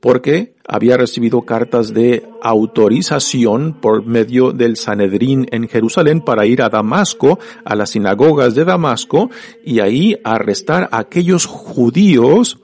porque 0.01 0.55
había 0.67 0.97
recibido 0.97 1.43
cartas 1.43 1.95
de 1.95 2.29
autorización 2.43 3.75
por 3.81 4.05
medio 4.05 4.53
del 4.53 4.77
Sanedrín 4.77 5.47
en 5.53 5.69
Jerusalén 5.69 6.21
para 6.21 6.47
ir 6.47 6.63
a 6.63 6.69
Damasco, 6.69 7.39
a 7.65 7.77
las 7.77 7.91
sinagogas 7.91 8.55
de 8.55 8.65
Damasco, 8.65 9.31
y 9.65 9.81
ahí 9.81 10.17
arrestar 10.25 10.89
a 10.91 10.99
aquellos 10.99 11.47
judíos 11.47 12.59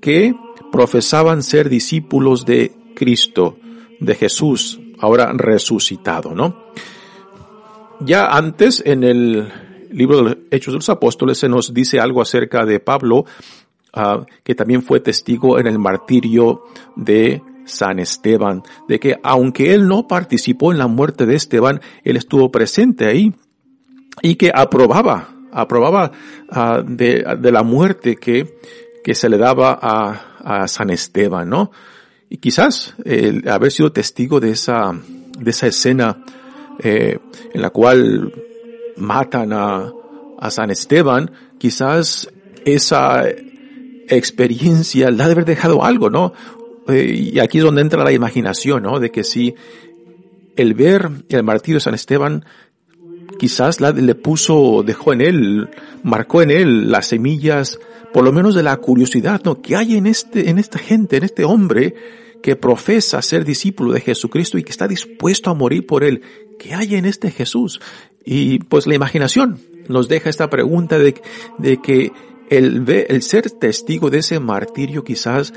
que 0.00 0.34
profesaban 0.72 1.42
ser 1.42 1.68
discípulos 1.68 2.44
de 2.44 2.72
Cristo, 2.94 3.56
de 4.00 4.14
Jesús, 4.14 4.80
ahora 4.98 5.32
resucitado, 5.32 6.34
¿no? 6.34 6.70
Ya 8.00 8.26
antes, 8.26 8.82
en 8.86 9.04
el 9.04 9.52
libro 9.90 10.22
de 10.22 10.38
Hechos 10.50 10.72
de 10.72 10.78
los 10.78 10.88
Apóstoles, 10.88 11.38
se 11.38 11.48
nos 11.48 11.74
dice 11.74 12.00
algo 12.00 12.22
acerca 12.22 12.64
de 12.64 12.80
Pablo 12.80 13.26
Ah, 13.92 14.24
que 14.44 14.54
también 14.54 14.82
fue 14.82 15.00
testigo 15.00 15.58
en 15.58 15.66
el 15.66 15.78
martirio 15.78 16.62
de 16.94 17.42
San 17.64 17.98
Esteban, 17.98 18.62
de 18.88 19.00
que 19.00 19.18
aunque 19.22 19.74
él 19.74 19.88
no 19.88 20.06
participó 20.06 20.70
en 20.70 20.78
la 20.78 20.86
muerte 20.86 21.26
de 21.26 21.34
Esteban, 21.34 21.80
él 22.04 22.16
estuvo 22.16 22.52
presente 22.52 23.06
ahí 23.06 23.34
y 24.22 24.36
que 24.36 24.52
aprobaba, 24.54 25.34
aprobaba 25.52 26.12
ah, 26.50 26.82
de, 26.86 27.24
de, 27.38 27.52
la 27.52 27.64
muerte 27.64 28.14
que, 28.14 28.58
que 29.02 29.14
se 29.14 29.28
le 29.28 29.38
daba 29.38 29.76
a, 29.80 30.62
a 30.62 30.68
San 30.68 30.90
Esteban, 30.90 31.48
¿no? 31.48 31.72
Y 32.28 32.36
quizás 32.36 32.94
el 33.04 33.48
haber 33.48 33.72
sido 33.72 33.90
testigo 33.90 34.38
de 34.38 34.50
esa, 34.50 34.92
de 35.36 35.50
esa 35.50 35.66
escena 35.66 36.22
eh, 36.78 37.18
en 37.52 37.60
la 37.60 37.70
cual 37.70 38.32
matan 38.96 39.52
a, 39.52 39.92
a 40.38 40.50
San 40.50 40.70
Esteban, 40.70 41.30
quizás 41.58 42.30
esa 42.64 43.24
experiencia 44.10 45.10
la 45.10 45.26
de 45.26 45.32
haber 45.32 45.44
dejado 45.44 45.84
algo, 45.84 46.10
¿no? 46.10 46.32
Eh, 46.88 47.30
y 47.32 47.38
aquí 47.38 47.58
es 47.58 47.64
donde 47.64 47.82
entra 47.82 48.04
la 48.04 48.12
imaginación, 48.12 48.82
¿no? 48.82 48.98
De 48.98 49.10
que 49.10 49.24
si 49.24 49.54
el 50.56 50.74
ver 50.74 51.10
el 51.28 51.42
martirio 51.42 51.76
de 51.76 51.80
San 51.80 51.94
Esteban 51.94 52.44
quizás 53.38 53.80
la, 53.80 53.92
le 53.92 54.14
puso, 54.14 54.82
dejó 54.84 55.12
en 55.12 55.20
él, 55.20 55.70
marcó 56.02 56.42
en 56.42 56.50
él 56.50 56.90
las 56.90 57.06
semillas, 57.06 57.78
por 58.12 58.24
lo 58.24 58.32
menos 58.32 58.54
de 58.54 58.62
la 58.62 58.76
curiosidad, 58.76 59.40
¿no? 59.44 59.62
¿Qué 59.62 59.76
hay 59.76 59.96
en 59.96 60.06
este, 60.06 60.50
en 60.50 60.58
esta 60.58 60.78
gente, 60.78 61.16
en 61.16 61.24
este 61.24 61.44
hombre 61.44 61.94
que 62.42 62.56
profesa 62.56 63.22
ser 63.22 63.44
discípulo 63.44 63.92
de 63.92 64.00
Jesucristo 64.00 64.58
y 64.58 64.64
que 64.64 64.70
está 64.70 64.88
dispuesto 64.88 65.50
a 65.50 65.54
morir 65.54 65.86
por 65.86 66.04
él? 66.04 66.22
¿Qué 66.58 66.74
hay 66.74 66.96
en 66.96 67.06
este 67.06 67.30
Jesús? 67.30 67.80
Y 68.24 68.58
pues 68.58 68.86
la 68.86 68.94
imaginación 68.94 69.58
nos 69.88 70.08
deja 70.08 70.28
esta 70.28 70.50
pregunta 70.50 70.98
de, 70.98 71.20
de 71.58 71.80
que 71.80 72.12
el, 72.50 72.84
el 73.08 73.22
ser 73.22 73.50
testigo 73.50 74.10
de 74.10 74.18
ese 74.18 74.38
martirio 74.40 75.04
quizás 75.04 75.54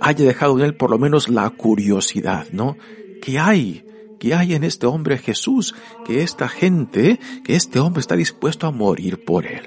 haya 0.00 0.24
dejado 0.24 0.58
en 0.58 0.64
él 0.64 0.76
por 0.76 0.90
lo 0.90 0.98
menos 0.98 1.28
la 1.28 1.48
curiosidad, 1.50 2.46
¿no? 2.52 2.76
¿Qué 3.20 3.38
hay? 3.38 3.84
¿Qué 4.20 4.34
hay 4.34 4.54
en 4.54 4.64
este 4.64 4.86
hombre 4.86 5.18
Jesús? 5.18 5.74
Que 6.06 6.22
esta 6.22 6.48
gente, 6.48 7.18
que 7.44 7.56
este 7.56 7.78
hombre 7.78 8.00
está 8.00 8.16
dispuesto 8.16 8.66
a 8.66 8.70
morir 8.70 9.24
por 9.24 9.46
él. 9.46 9.62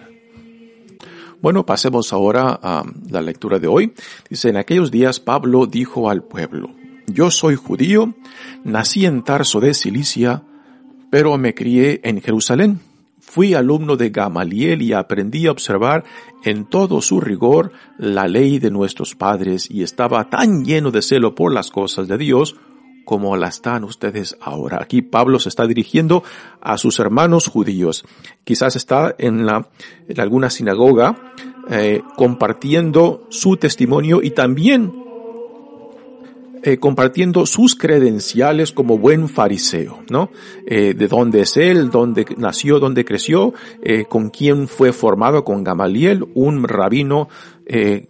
Bueno, 1.41 1.65
pasemos 1.65 2.13
ahora 2.13 2.59
a 2.61 2.83
la 3.09 3.21
lectura 3.21 3.59
de 3.59 3.67
hoy. 3.67 3.93
Dice, 4.29 4.49
en 4.49 4.57
aquellos 4.57 4.89
días 4.89 5.19
Pablo 5.19 5.67
dijo 5.67 6.09
al 6.09 6.23
pueblo, 6.23 6.71
yo 7.05 7.31
soy 7.31 7.55
judío, 7.55 8.15
nací 8.63 9.05
en 9.05 9.23
Tarso 9.23 9.59
de 9.59 9.73
Cilicia, 9.73 10.43
pero 11.09 11.37
me 11.37 11.53
crié 11.53 12.01
en 12.03 12.21
Jerusalén. 12.21 12.79
Fui 13.29 13.53
alumno 13.53 13.97
de 13.97 14.09
Gamaliel 14.09 14.81
y 14.81 14.93
aprendí 14.93 15.47
a 15.47 15.51
observar 15.51 16.05
en 16.45 16.63
todo 16.63 17.01
su 17.01 17.19
rigor 17.19 17.73
la 17.97 18.25
ley 18.25 18.57
de 18.57 18.71
nuestros 18.71 19.15
padres 19.15 19.69
y 19.69 19.83
estaba 19.83 20.29
tan 20.29 20.63
lleno 20.63 20.91
de 20.91 21.01
celo 21.01 21.35
por 21.35 21.53
las 21.53 21.69
cosas 21.69 22.07
de 22.07 22.17
Dios 22.17 22.55
como 23.03 23.35
la 23.35 23.49
están 23.49 23.83
ustedes 23.83 24.37
ahora. 24.39 24.79
Aquí 24.81 25.01
Pablo 25.01 25.39
se 25.39 25.49
está 25.49 25.67
dirigiendo 25.67 26.23
a 26.61 26.77
sus 26.77 26.99
hermanos 26.99 27.47
judíos. 27.47 28.05
Quizás 28.45 28.77
está 28.77 29.13
en, 29.17 29.45
la, 29.45 29.69
en 30.07 30.19
alguna 30.21 30.49
sinagoga 30.49 31.33
eh, 31.69 32.01
compartiendo 32.15 33.27
su 33.29 33.57
testimonio 33.57 34.21
y 34.23 34.31
también 34.31 35.06
eh, 36.63 36.77
compartiendo 36.77 37.45
sus 37.45 37.75
credenciales 37.75 38.71
como 38.71 38.97
buen 38.97 39.29
fariseo, 39.29 40.03
¿no? 40.09 40.31
Eh, 40.65 40.95
de 40.95 41.07
dónde 41.07 41.41
es 41.41 41.55
él, 41.55 41.91
dónde 41.91 42.25
nació, 42.37 42.79
dónde 42.79 43.05
creció, 43.05 43.53
eh, 43.83 44.05
con 44.05 44.29
quién 44.31 44.67
fue 44.67 44.91
formado, 44.91 45.43
con 45.43 45.63
Gamaliel, 45.63 46.25
un 46.33 46.63
rabino 46.63 47.29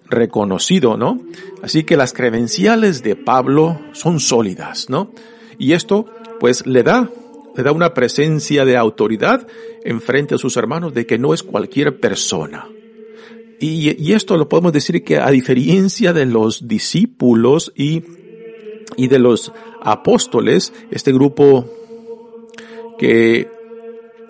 reconocido, 0.07 0.97
¿no? 0.97 1.19
Así 1.63 1.83
que 1.83 1.97
las 1.97 2.13
credenciales 2.13 3.01
de 3.01 3.15
Pablo 3.15 3.79
son 3.91 4.19
sólidas, 4.19 4.87
¿no? 4.87 5.11
Y 5.57 5.71
esto, 5.71 6.05
pues, 6.39 6.67
le 6.67 6.83
da, 6.83 7.09
le 7.55 7.63
da 7.63 7.71
una 7.71 7.95
presencia 7.95 8.65
de 8.65 8.77
autoridad 8.77 9.47
en 9.83 9.99
frente 9.99 10.35
a 10.35 10.37
sus 10.37 10.57
hermanos 10.57 10.93
de 10.93 11.07
que 11.07 11.17
no 11.17 11.33
es 11.33 11.41
cualquier 11.41 11.99
persona. 11.99 12.67
Y 13.59 14.13
esto 14.13 14.37
lo 14.37 14.47
podemos 14.47 14.73
decir 14.73 15.03
que 15.03 15.17
a 15.17 15.31
diferencia 15.31 16.13
de 16.13 16.27
los 16.27 16.67
discípulos 16.67 17.73
y 17.75 18.03
y 18.95 19.07
de 19.07 19.19
los 19.19 19.51
apóstoles, 19.81 20.73
este 20.91 21.11
grupo 21.11 21.65
que 22.97 23.49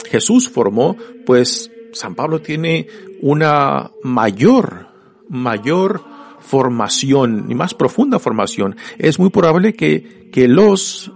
Jesús 0.09 0.49
formó, 0.49 0.97
pues 1.25 1.71
San 1.93 2.15
Pablo 2.15 2.41
tiene 2.41 2.87
una 3.21 3.91
mayor, 4.03 4.87
mayor 5.29 6.03
formación 6.39 7.47
y 7.49 7.55
más 7.55 7.73
profunda 7.73 8.19
formación. 8.19 8.75
Es 8.97 9.19
muy 9.19 9.29
probable 9.29 9.73
que, 9.73 10.29
que 10.31 10.47
los 10.47 11.11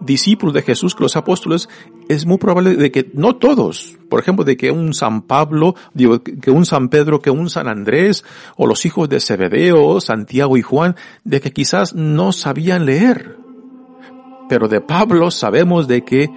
discípulos 0.00 0.54
de 0.54 0.62
Jesús, 0.62 0.94
que 0.94 1.02
los 1.02 1.16
apóstoles, 1.16 1.68
es 2.12 2.26
muy 2.26 2.38
probable 2.38 2.76
de 2.76 2.90
que 2.92 3.10
no 3.14 3.36
todos, 3.36 3.96
por 4.08 4.20
ejemplo, 4.20 4.44
de 4.44 4.56
que 4.56 4.70
un 4.70 4.94
San 4.94 5.22
Pablo, 5.22 5.74
digo, 5.94 6.22
que 6.22 6.50
un 6.50 6.66
San 6.66 6.88
Pedro, 6.88 7.20
que 7.20 7.30
un 7.30 7.48
San 7.48 7.68
Andrés, 7.68 8.24
o 8.56 8.66
los 8.66 8.84
hijos 8.84 9.08
de 9.08 9.20
Zebedeo, 9.20 10.00
Santiago 10.00 10.56
y 10.56 10.62
Juan, 10.62 10.96
de 11.24 11.40
que 11.40 11.52
quizás 11.52 11.94
no 11.94 12.32
sabían 12.32 12.86
leer. 12.86 13.36
Pero 14.48 14.68
de 14.68 14.80
Pablo 14.80 15.30
sabemos 15.30 15.88
de 15.88 16.04
que 16.04 16.28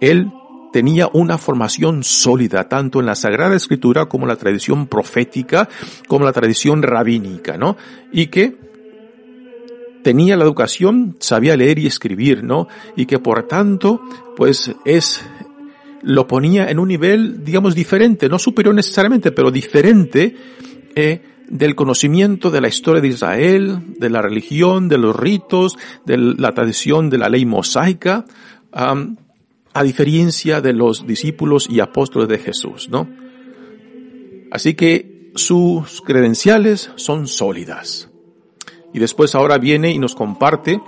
él 0.00 0.32
tenía 0.72 1.08
una 1.12 1.38
formación 1.38 2.04
sólida, 2.04 2.68
tanto 2.68 3.00
en 3.00 3.06
la 3.06 3.14
Sagrada 3.14 3.56
Escritura 3.56 4.06
como 4.06 4.24
en 4.24 4.28
la 4.28 4.36
tradición 4.36 4.86
profética, 4.86 5.68
como 6.06 6.20
en 6.20 6.26
la 6.26 6.32
tradición 6.32 6.82
rabínica, 6.82 7.56
¿no? 7.56 7.76
Y 8.12 8.26
que 8.26 8.69
tenía 10.02 10.36
la 10.36 10.44
educación, 10.44 11.16
sabía 11.20 11.56
leer 11.56 11.78
y 11.78 11.86
escribir, 11.86 12.44
¿no? 12.44 12.68
Y 12.96 13.06
que 13.06 13.18
por 13.18 13.46
tanto, 13.46 14.02
pues 14.36 14.74
es, 14.84 15.24
lo 16.02 16.26
ponía 16.26 16.68
en 16.68 16.78
un 16.78 16.88
nivel, 16.88 17.44
digamos, 17.44 17.74
diferente, 17.74 18.28
no 18.28 18.38
superior 18.38 18.74
necesariamente, 18.74 19.32
pero 19.32 19.50
diferente, 19.50 20.36
eh, 20.94 21.22
del 21.48 21.74
conocimiento 21.74 22.50
de 22.50 22.60
la 22.60 22.68
historia 22.68 23.02
de 23.02 23.08
Israel, 23.08 23.94
de 23.98 24.08
la 24.08 24.22
religión, 24.22 24.88
de 24.88 24.98
los 24.98 25.16
ritos, 25.16 25.76
de 26.06 26.16
la 26.16 26.52
tradición 26.52 27.10
de 27.10 27.18
la 27.18 27.28
ley 27.28 27.44
mosaica, 27.44 28.24
a 28.72 29.82
diferencia 29.82 30.60
de 30.60 30.72
los 30.72 31.06
discípulos 31.06 31.68
y 31.68 31.80
apóstoles 31.80 32.28
de 32.28 32.38
Jesús, 32.38 32.88
¿no? 32.88 33.08
Así 34.52 34.74
que 34.74 35.32
sus 35.34 36.02
credenciales 36.02 36.90
son 36.96 37.26
sólidas. 37.26 38.09
Y 38.92 38.98
después 38.98 39.34
ahora 39.34 39.58
viene 39.58 39.92
y 39.92 39.98
nos 39.98 40.14
comparte 40.14 40.80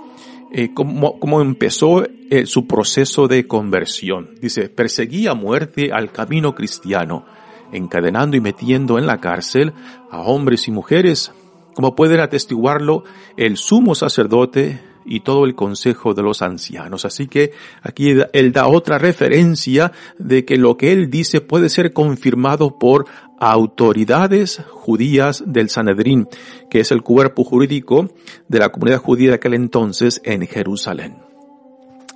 eh, 0.51 0.73
cómo, 0.73 1.19
cómo, 1.19 1.41
empezó 1.41 2.03
eh, 2.05 2.45
su 2.45 2.67
proceso 2.67 3.27
de 3.27 3.47
conversión. 3.47 4.35
Dice, 4.39 4.69
perseguí 4.69 5.27
a 5.27 5.33
muerte 5.33 5.91
al 5.91 6.11
camino 6.11 6.53
cristiano, 6.53 7.25
encadenando 7.71 8.37
y 8.37 8.41
metiendo 8.41 8.99
en 8.99 9.07
la 9.07 9.19
cárcel 9.19 9.73
a 10.11 10.21
hombres 10.21 10.67
y 10.67 10.71
mujeres, 10.71 11.31
como 11.73 11.95
pueden 11.95 12.19
atestiguarlo 12.19 13.03
el 13.35 13.57
sumo 13.57 13.95
sacerdote 13.95 14.79
y 15.05 15.21
todo 15.21 15.45
el 15.45 15.55
consejo 15.55 16.13
de 16.13 16.23
los 16.23 16.41
ancianos. 16.41 17.05
Así 17.05 17.27
que 17.27 17.51
aquí 17.81 18.13
él 18.31 18.51
da 18.51 18.67
otra 18.67 18.97
referencia 18.97 19.91
de 20.17 20.45
que 20.45 20.57
lo 20.57 20.77
que 20.77 20.91
él 20.91 21.09
dice 21.09 21.41
puede 21.41 21.69
ser 21.69 21.93
confirmado 21.93 22.77
por 22.77 23.05
autoridades 23.51 24.61
judías 24.71 25.43
del 25.45 25.69
Sanedrín, 25.69 26.29
que 26.69 26.79
es 26.79 26.91
el 26.91 27.01
cuerpo 27.01 27.43
jurídico 27.43 28.09
de 28.47 28.59
la 28.59 28.69
comunidad 28.69 28.99
judía 28.99 29.29
de 29.29 29.35
aquel 29.35 29.53
entonces 29.53 30.21
en 30.23 30.47
Jerusalén. 30.47 31.17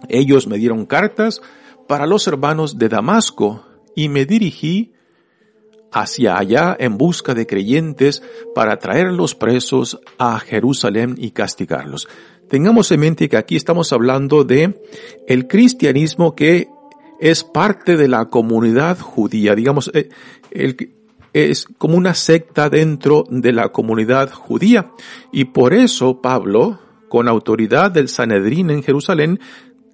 Ellos 0.07 0.47
me 0.47 0.57
dieron 0.57 0.85
cartas 0.85 1.41
para 1.85 2.07
los 2.07 2.27
hermanos 2.27 2.77
de 2.77 2.87
Damasco 2.87 3.65
y 3.93 4.07
me 4.07 4.25
dirigí 4.25 4.93
hacia 5.91 6.37
allá 6.37 6.77
en 6.79 6.97
busca 6.97 7.33
de 7.33 7.45
creyentes 7.45 8.23
para 8.55 8.79
traerlos 8.79 9.35
presos 9.35 9.99
a 10.17 10.39
Jerusalén 10.39 11.15
y 11.17 11.31
castigarlos. 11.31 12.07
Tengamos 12.47 12.89
en 12.91 13.01
mente 13.01 13.27
que 13.27 13.35
aquí 13.35 13.57
estamos 13.57 13.91
hablando 13.91 14.45
de 14.45 14.81
el 15.27 15.47
cristianismo 15.47 16.35
que 16.35 16.69
es 17.19 17.43
parte 17.43 17.97
de 17.97 18.07
la 18.07 18.25
comunidad 18.25 18.99
judía, 18.99 19.55
digamos, 19.55 19.91
eh, 19.93 20.09
el, 20.51 20.96
es 21.33 21.67
como 21.77 21.97
una 21.97 22.13
secta 22.13 22.69
dentro 22.69 23.23
de 23.29 23.51
la 23.51 23.69
comunidad 23.69 24.31
judía. 24.31 24.91
Y 25.31 25.45
por 25.45 25.73
eso 25.73 26.21
Pablo, 26.21 26.79
con 27.09 27.27
autoridad 27.27 27.91
del 27.91 28.09
Sanedrín 28.09 28.69
en 28.69 28.83
Jerusalén, 28.83 29.39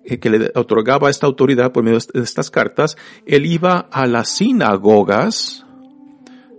eh, 0.05 0.19
que 0.19 0.29
le 0.29 0.51
otorgaba 0.55 1.09
esta 1.09 1.27
autoridad 1.27 1.71
por 1.71 1.83
medio 1.83 1.99
de 2.13 2.21
estas 2.21 2.51
cartas, 2.51 2.97
él 3.25 3.45
iba 3.45 3.87
a 3.91 4.05
las 4.05 4.29
sinagogas 4.29 5.65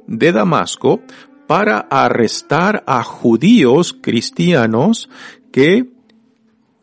de 0.07 0.33
Damasco 0.33 1.01
para 1.47 1.79
arrestar 1.79 2.85
a 2.87 3.03
judíos 3.03 3.97
cristianos 4.01 5.11
que 5.53 5.91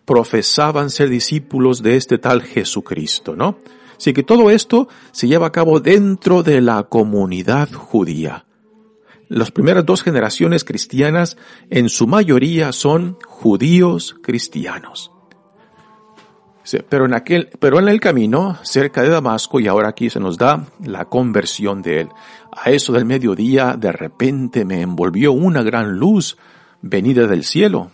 profesaban 0.05 0.89
ser 0.89 1.09
discípulos 1.09 1.81
de 1.81 1.95
este 1.95 2.17
tal 2.17 2.41
Jesucristo, 2.41 3.35
¿no? 3.35 3.57
Así 4.01 4.13
que 4.13 4.23
todo 4.23 4.49
esto 4.49 4.87
se 5.11 5.27
lleva 5.27 5.45
a 5.45 5.51
cabo 5.51 5.79
dentro 5.79 6.41
de 6.41 6.59
la 6.59 6.81
comunidad 6.85 7.71
judía. 7.71 8.45
Las 9.29 9.51
primeras 9.51 9.85
dos 9.85 10.01
generaciones 10.01 10.63
cristianas 10.63 11.37
en 11.69 11.87
su 11.87 12.07
mayoría 12.07 12.71
son 12.71 13.19
judíos 13.27 14.15
cristianos. 14.23 15.11
Pero 16.89 17.05
en 17.05 17.13
aquel, 17.13 17.49
pero 17.59 17.77
en 17.77 17.89
el 17.89 17.99
camino, 17.99 18.57
cerca 18.63 19.03
de 19.03 19.09
Damasco, 19.09 19.59
y 19.59 19.67
ahora 19.67 19.89
aquí 19.89 20.09
se 20.09 20.19
nos 20.19 20.35
da 20.35 20.65
la 20.83 21.05
conversión 21.05 21.83
de 21.83 22.01
él. 22.01 22.09
A 22.51 22.71
eso 22.71 22.93
del 22.93 23.05
mediodía, 23.05 23.75
de 23.77 23.91
repente 23.91 24.65
me 24.65 24.81
envolvió 24.81 25.31
una 25.31 25.61
gran 25.61 25.99
luz 25.99 26.37
venida 26.81 27.27
del 27.27 27.43
cielo. 27.43 27.91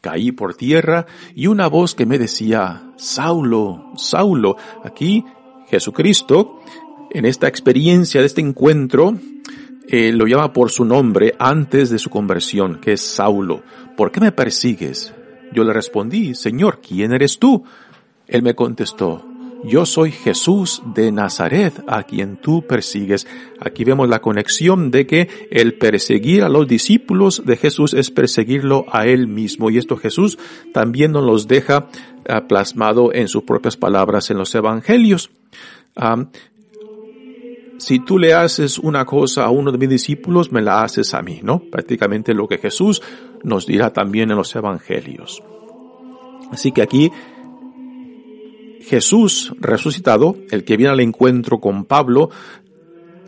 Caí 0.00 0.32
por 0.32 0.54
tierra 0.54 1.06
y 1.34 1.46
una 1.48 1.66
voz 1.66 1.94
que 1.94 2.04
me 2.04 2.18
decía, 2.18 2.92
Saulo, 2.96 3.92
Saulo, 3.96 4.56
aquí 4.84 5.24
Jesucristo, 5.74 6.60
en 7.10 7.24
esta 7.24 7.48
experiencia 7.48 8.20
de 8.20 8.28
este 8.28 8.40
encuentro, 8.40 9.18
eh, 9.88 10.12
lo 10.12 10.28
llama 10.28 10.52
por 10.52 10.70
su 10.70 10.84
nombre 10.84 11.34
antes 11.36 11.90
de 11.90 11.98
su 11.98 12.10
conversión, 12.10 12.80
que 12.80 12.92
es 12.92 13.00
Saulo. 13.00 13.64
¿Por 13.96 14.12
qué 14.12 14.20
me 14.20 14.30
persigues? 14.30 15.12
Yo 15.52 15.64
le 15.64 15.72
respondí, 15.72 16.36
Señor, 16.36 16.80
¿quién 16.80 17.12
eres 17.12 17.40
tú? 17.40 17.64
Él 18.28 18.42
me 18.44 18.54
contestó, 18.54 19.26
yo 19.64 19.86
soy 19.86 20.12
Jesús 20.12 20.82
de 20.94 21.10
Nazaret 21.10 21.82
a 21.86 22.02
quien 22.02 22.36
tú 22.36 22.66
persigues. 22.66 23.26
Aquí 23.58 23.84
vemos 23.84 24.08
la 24.08 24.20
conexión 24.20 24.90
de 24.90 25.06
que 25.06 25.48
el 25.50 25.78
perseguir 25.78 26.42
a 26.42 26.50
los 26.50 26.68
discípulos 26.68 27.42
de 27.46 27.56
Jesús 27.56 27.94
es 27.94 28.10
perseguirlo 28.10 28.84
a 28.92 29.06
él 29.06 29.26
mismo. 29.26 29.70
Y 29.70 29.78
esto 29.78 29.96
Jesús 29.96 30.38
también 30.72 31.12
nos 31.12 31.24
los 31.24 31.48
deja 31.48 31.88
ah, 32.28 32.46
plasmado 32.46 33.14
en 33.14 33.28
sus 33.28 33.44
propias 33.44 33.76
palabras 33.76 34.30
en 34.30 34.36
los 34.36 34.54
evangelios. 34.54 35.30
si 37.78 37.98
tú 38.00 38.18
le 38.18 38.34
haces 38.34 38.78
una 38.78 39.06
cosa 39.06 39.44
a 39.44 39.50
uno 39.50 39.72
de 39.72 39.78
mis 39.78 39.88
discípulos, 39.88 40.52
me 40.52 40.60
la 40.60 40.82
haces 40.82 41.14
a 41.14 41.22
mí, 41.22 41.40
¿no? 41.42 41.58
Prácticamente 41.70 42.34
lo 42.34 42.46
que 42.48 42.58
Jesús 42.58 43.02
nos 43.42 43.66
dirá 43.66 43.92
también 43.92 44.30
en 44.30 44.36
los 44.36 44.54
evangelios. 44.54 45.42
Así 46.50 46.70
que 46.70 46.82
aquí 46.82 47.10
Jesús 48.86 49.52
resucitado, 49.60 50.36
el 50.50 50.64
que 50.64 50.76
viene 50.76 50.92
al 50.92 51.00
encuentro 51.00 51.58
con 51.58 51.84
Pablo, 51.84 52.30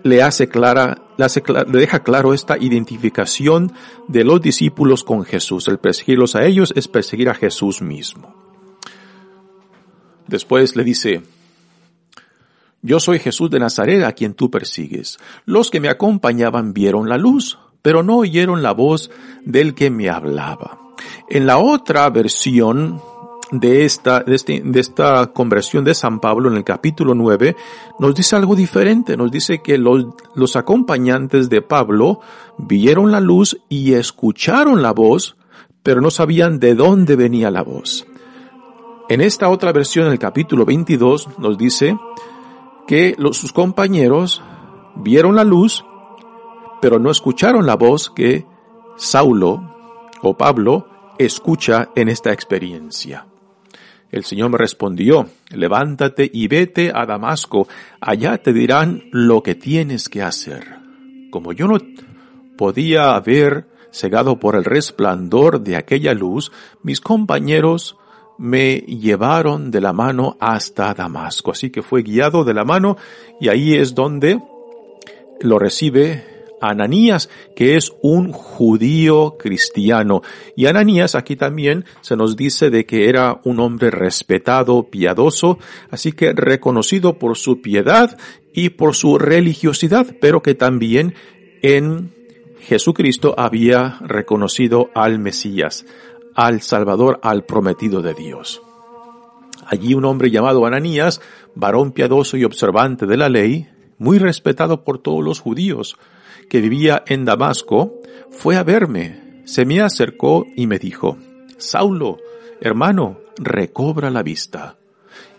le 0.02 0.22
hace 0.22 0.48
clara, 0.48 1.02
le, 1.16 1.78
deja 1.78 2.02
claro 2.02 2.32
esta 2.32 2.56
identificación 2.58 3.72
de 4.06 4.24
los 4.24 4.40
discípulos 4.40 5.02
con 5.02 5.24
Jesús. 5.24 5.66
El 5.68 5.78
perseguirlos 5.78 6.36
a 6.36 6.44
ellos 6.44 6.72
es 6.76 6.88
perseguir 6.88 7.28
a 7.28 7.34
Jesús 7.34 7.82
mismo. 7.82 8.34
Después 10.26 10.76
le 10.76 10.84
dice, 10.84 11.22
yo 12.82 13.00
soy 13.00 13.18
Jesús 13.18 13.50
de 13.50 13.58
Nazaret 13.58 14.04
a 14.04 14.12
quien 14.12 14.34
tú 14.34 14.50
persigues. 14.50 15.18
Los 15.44 15.70
que 15.70 15.80
me 15.80 15.88
acompañaban 15.88 16.72
vieron 16.72 17.08
la 17.08 17.16
luz, 17.16 17.58
pero 17.82 18.02
no 18.02 18.18
oyeron 18.18 18.62
la 18.62 18.72
voz 18.72 19.10
del 19.44 19.74
que 19.74 19.90
me 19.90 20.08
hablaba. 20.08 20.78
En 21.28 21.46
la 21.46 21.58
otra 21.58 22.08
versión 22.10 23.00
de 23.50 23.84
esta, 23.84 24.20
de, 24.20 24.34
este, 24.34 24.60
de 24.64 24.80
esta 24.80 25.28
conversión 25.28 25.84
de 25.84 25.94
San 25.94 26.20
Pablo 26.20 26.50
en 26.50 26.56
el 26.56 26.64
capítulo 26.64 27.14
9 27.14 27.56
nos 27.98 28.14
dice 28.14 28.36
algo 28.36 28.56
diferente. 28.56 29.16
Nos 29.16 29.30
dice 29.30 29.62
que 29.62 29.78
los, 29.78 30.06
los 30.34 30.56
acompañantes 30.56 31.48
de 31.48 31.62
Pablo 31.62 32.20
vieron 32.58 33.12
la 33.12 33.20
luz 33.20 33.58
y 33.68 33.94
escucharon 33.94 34.82
la 34.82 34.92
voz, 34.92 35.36
pero 35.82 36.00
no 36.00 36.10
sabían 36.10 36.58
de 36.58 36.74
dónde 36.74 37.16
venía 37.16 37.50
la 37.50 37.62
voz. 37.62 38.06
En 39.08 39.20
esta 39.20 39.48
otra 39.48 39.72
versión, 39.72 40.06
en 40.06 40.12
el 40.12 40.18
capítulo 40.18 40.64
22, 40.64 41.38
nos 41.38 41.56
dice 41.56 41.96
que 42.88 43.16
sus 43.32 43.52
compañeros 43.52 44.42
vieron 44.96 45.36
la 45.36 45.44
luz, 45.44 45.84
pero 46.80 46.98
no 46.98 47.10
escucharon 47.10 47.66
la 47.66 47.76
voz 47.76 48.10
que 48.10 48.44
Saulo 48.96 49.62
o 50.22 50.36
Pablo 50.36 50.88
escucha 51.18 51.90
en 51.94 52.08
esta 52.08 52.32
experiencia. 52.32 53.26
El 54.16 54.24
Señor 54.24 54.48
me 54.48 54.56
respondió, 54.56 55.28
levántate 55.50 56.30
y 56.32 56.48
vete 56.48 56.90
a 56.90 57.04
Damasco, 57.04 57.68
allá 58.00 58.38
te 58.38 58.54
dirán 58.54 59.02
lo 59.12 59.42
que 59.42 59.54
tienes 59.54 60.08
que 60.08 60.22
hacer. 60.22 60.78
Como 61.30 61.52
yo 61.52 61.68
no 61.68 61.76
podía 62.56 63.14
haber 63.14 63.68
cegado 63.92 64.40
por 64.40 64.56
el 64.56 64.64
resplandor 64.64 65.60
de 65.60 65.76
aquella 65.76 66.14
luz, 66.14 66.50
mis 66.82 67.02
compañeros 67.02 67.98
me 68.38 68.78
llevaron 68.78 69.70
de 69.70 69.82
la 69.82 69.92
mano 69.92 70.38
hasta 70.40 70.94
Damasco. 70.94 71.50
Así 71.50 71.68
que 71.68 71.82
fue 71.82 72.02
guiado 72.02 72.42
de 72.42 72.54
la 72.54 72.64
mano 72.64 72.96
y 73.38 73.50
ahí 73.50 73.74
es 73.74 73.94
donde 73.94 74.40
lo 75.42 75.58
recibe 75.58 76.35
Ananías, 76.68 77.28
que 77.54 77.76
es 77.76 77.92
un 78.02 78.32
judío 78.32 79.36
cristiano. 79.38 80.22
Y 80.56 80.66
Ananías 80.66 81.14
aquí 81.14 81.36
también 81.36 81.84
se 82.00 82.16
nos 82.16 82.36
dice 82.36 82.70
de 82.70 82.86
que 82.86 83.08
era 83.08 83.40
un 83.44 83.60
hombre 83.60 83.90
respetado, 83.90 84.84
piadoso, 84.90 85.58
así 85.90 86.12
que 86.12 86.32
reconocido 86.32 87.18
por 87.18 87.36
su 87.36 87.60
piedad 87.60 88.16
y 88.52 88.70
por 88.70 88.94
su 88.94 89.18
religiosidad, 89.18 90.06
pero 90.20 90.42
que 90.42 90.54
también 90.54 91.14
en 91.62 92.14
Jesucristo 92.60 93.34
había 93.36 93.98
reconocido 94.00 94.90
al 94.94 95.18
Mesías, 95.18 95.86
al 96.34 96.62
Salvador, 96.62 97.20
al 97.22 97.44
prometido 97.44 98.02
de 98.02 98.14
Dios. 98.14 98.62
Allí 99.66 99.94
un 99.94 100.04
hombre 100.04 100.30
llamado 100.30 100.64
Ananías, 100.64 101.20
varón 101.54 101.92
piadoso 101.92 102.36
y 102.36 102.44
observante 102.44 103.06
de 103.06 103.16
la 103.16 103.28
ley, 103.28 103.68
muy 103.98 104.18
respetado 104.18 104.84
por 104.84 104.98
todos 104.98 105.24
los 105.24 105.40
judíos, 105.40 105.96
que 106.48 106.60
vivía 106.60 107.02
en 107.06 107.24
Damasco, 107.24 108.00
fue 108.30 108.56
a 108.56 108.62
verme, 108.62 109.42
se 109.44 109.64
me 109.64 109.80
acercó 109.80 110.46
y 110.56 110.66
me 110.66 110.78
dijo, 110.78 111.18
Saulo, 111.58 112.18
hermano, 112.60 113.18
recobra 113.38 114.10
la 114.10 114.22
vista. 114.22 114.76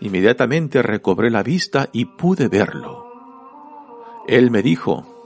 Inmediatamente 0.00 0.82
recobré 0.82 1.30
la 1.30 1.42
vista 1.42 1.88
y 1.92 2.04
pude 2.04 2.48
verlo. 2.48 3.04
Él 4.26 4.50
me 4.50 4.62
dijo, 4.62 5.18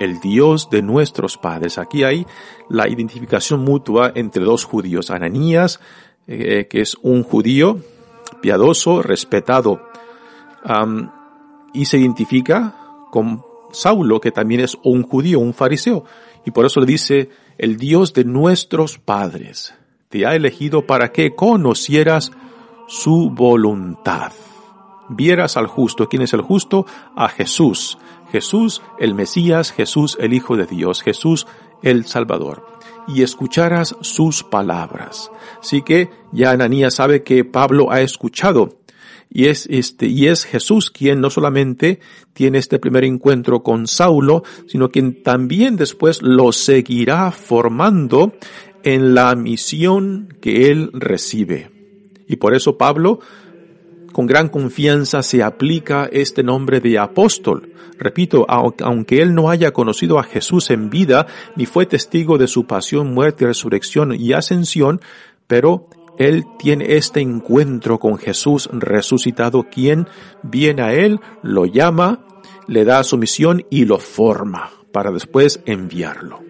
el 0.00 0.18
Dios 0.20 0.70
de 0.70 0.82
nuestros 0.82 1.36
padres. 1.36 1.78
Aquí 1.78 2.02
hay 2.02 2.26
la 2.68 2.88
identificación 2.88 3.60
mutua 3.60 4.10
entre 4.14 4.44
dos 4.44 4.64
judíos. 4.64 5.10
Ananías, 5.10 5.80
eh, 6.26 6.66
que 6.68 6.80
es 6.80 6.96
un 7.02 7.22
judío 7.22 7.78
piadoso, 8.40 9.02
respetado, 9.02 9.82
y 11.72 11.84
se 11.84 11.98
identifica 11.98 12.74
con 13.10 13.42
Saulo, 13.72 14.20
que 14.20 14.30
también 14.30 14.60
es 14.60 14.76
un 14.82 15.02
judío, 15.02 15.40
un 15.40 15.54
fariseo, 15.54 16.04
y 16.44 16.50
por 16.50 16.66
eso 16.66 16.80
le 16.80 16.86
dice, 16.86 17.30
el 17.58 17.76
Dios 17.76 18.12
de 18.14 18.24
nuestros 18.24 18.98
padres 18.98 19.74
te 20.08 20.26
ha 20.26 20.34
elegido 20.34 20.86
para 20.86 21.12
que 21.12 21.34
conocieras 21.34 22.32
su 22.88 23.30
voluntad. 23.30 24.32
Vieras 25.08 25.56
al 25.56 25.66
justo. 25.66 26.08
¿Quién 26.08 26.22
es 26.22 26.32
el 26.32 26.40
justo? 26.40 26.86
A 27.16 27.28
Jesús. 27.28 27.98
Jesús 28.32 28.82
el 28.98 29.14
Mesías, 29.14 29.72
Jesús 29.72 30.16
el 30.20 30.32
Hijo 30.32 30.56
de 30.56 30.66
Dios, 30.66 31.02
Jesús 31.02 31.46
el 31.82 32.06
Salvador. 32.06 32.66
Y 33.08 33.22
escucharas 33.22 33.96
sus 34.00 34.44
palabras. 34.44 35.30
Así 35.60 35.82
que 35.82 36.10
ya 36.32 36.50
Ananías 36.50 36.94
sabe 36.94 37.22
que 37.22 37.44
Pablo 37.44 37.90
ha 37.90 38.00
escuchado 38.00 38.68
y 39.30 39.46
es 39.46 39.66
este, 39.70 40.06
y 40.06 40.26
es 40.26 40.44
Jesús 40.44 40.90
quien 40.90 41.20
no 41.20 41.30
solamente 41.30 42.00
tiene 42.32 42.58
este 42.58 42.78
primer 42.80 43.04
encuentro 43.04 43.62
con 43.62 43.86
Saulo, 43.86 44.42
sino 44.66 44.90
quien 44.90 45.22
también 45.22 45.76
después 45.76 46.20
lo 46.20 46.50
seguirá 46.52 47.30
formando 47.30 48.32
en 48.82 49.14
la 49.14 49.34
misión 49.36 50.36
que 50.40 50.70
él 50.70 50.90
recibe. 50.92 51.70
Y 52.26 52.36
por 52.36 52.54
eso 52.54 52.76
Pablo, 52.76 53.20
con 54.12 54.26
gran 54.26 54.48
confianza, 54.48 55.22
se 55.22 55.42
aplica 55.42 56.08
este 56.10 56.42
nombre 56.42 56.80
de 56.80 56.98
apóstol. 56.98 57.72
Repito, 57.98 58.46
aunque 58.48 59.20
él 59.20 59.34
no 59.34 59.50
haya 59.50 59.72
conocido 59.72 60.18
a 60.18 60.24
Jesús 60.24 60.70
en 60.70 60.90
vida, 60.90 61.26
ni 61.54 61.66
fue 61.66 61.86
testigo 61.86 62.38
de 62.38 62.46
su 62.46 62.66
pasión, 62.66 63.12
muerte, 63.12 63.46
resurrección 63.46 64.14
y 64.14 64.32
ascensión, 64.32 65.00
pero 65.46 65.88
él 66.18 66.44
tiene 66.58 66.96
este 66.96 67.20
encuentro 67.20 67.98
con 67.98 68.18
Jesús 68.18 68.68
resucitado, 68.72 69.64
quien 69.70 70.06
viene 70.42 70.82
a 70.82 70.92
él, 70.92 71.20
lo 71.42 71.66
llama, 71.66 72.26
le 72.66 72.84
da 72.84 73.02
su 73.02 73.16
misión 73.16 73.64
y 73.70 73.84
lo 73.84 73.98
forma 73.98 74.70
para 74.92 75.10
después 75.10 75.60
enviarlo. 75.64 76.40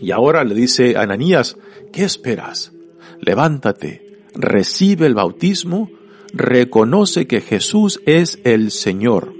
Y 0.00 0.10
ahora 0.10 0.44
le 0.44 0.54
dice 0.54 0.96
Ananías, 0.96 1.56
¿qué 1.92 2.04
esperas? 2.04 2.72
Levántate, 3.20 4.20
recibe 4.34 5.06
el 5.06 5.14
bautismo, 5.14 5.90
reconoce 6.32 7.26
que 7.26 7.40
Jesús 7.40 8.00
es 8.04 8.40
el 8.44 8.70
Señor 8.70 9.36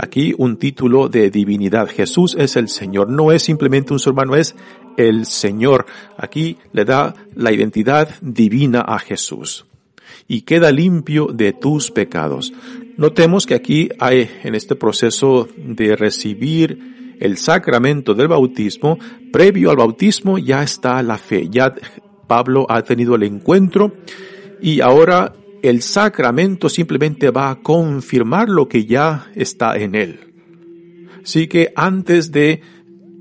Aquí 0.00 0.32
un 0.38 0.58
título 0.58 1.08
de 1.08 1.28
divinidad. 1.28 1.88
Jesús 1.88 2.36
es 2.38 2.54
el 2.54 2.68
Señor. 2.68 3.10
No 3.10 3.32
es 3.32 3.42
simplemente 3.42 3.92
un 3.92 3.98
ser 3.98 4.12
humano, 4.12 4.36
es 4.36 4.54
el 4.98 5.24
Señor. 5.24 5.86
Aquí 6.18 6.58
le 6.72 6.84
da 6.84 7.14
la 7.34 7.52
identidad 7.52 8.10
divina 8.20 8.80
a 8.80 8.98
Jesús. 8.98 9.64
Y 10.26 10.42
queda 10.42 10.70
limpio 10.70 11.28
de 11.32 11.54
tus 11.54 11.90
pecados. 11.90 12.52
Notemos 12.98 13.46
que 13.46 13.54
aquí 13.54 13.88
hay 13.98 14.28
en 14.42 14.54
este 14.54 14.74
proceso 14.74 15.48
de 15.56 15.96
recibir 15.96 17.16
el 17.20 17.36
sacramento 17.36 18.14
del 18.14 18.28
bautismo, 18.28 18.98
previo 19.32 19.70
al 19.70 19.76
bautismo 19.76 20.38
ya 20.38 20.62
está 20.62 21.02
la 21.02 21.16
fe. 21.16 21.48
Ya 21.48 21.74
Pablo 22.26 22.66
ha 22.68 22.82
tenido 22.82 23.14
el 23.14 23.22
encuentro 23.22 23.94
y 24.60 24.80
ahora 24.80 25.32
el 25.62 25.82
sacramento 25.82 26.68
simplemente 26.68 27.30
va 27.30 27.50
a 27.50 27.56
confirmar 27.56 28.48
lo 28.48 28.68
que 28.68 28.84
ya 28.84 29.30
está 29.34 29.76
en 29.76 29.94
él. 29.94 30.20
Así 31.22 31.46
que 31.46 31.72
antes 31.74 32.30
de, 32.32 32.62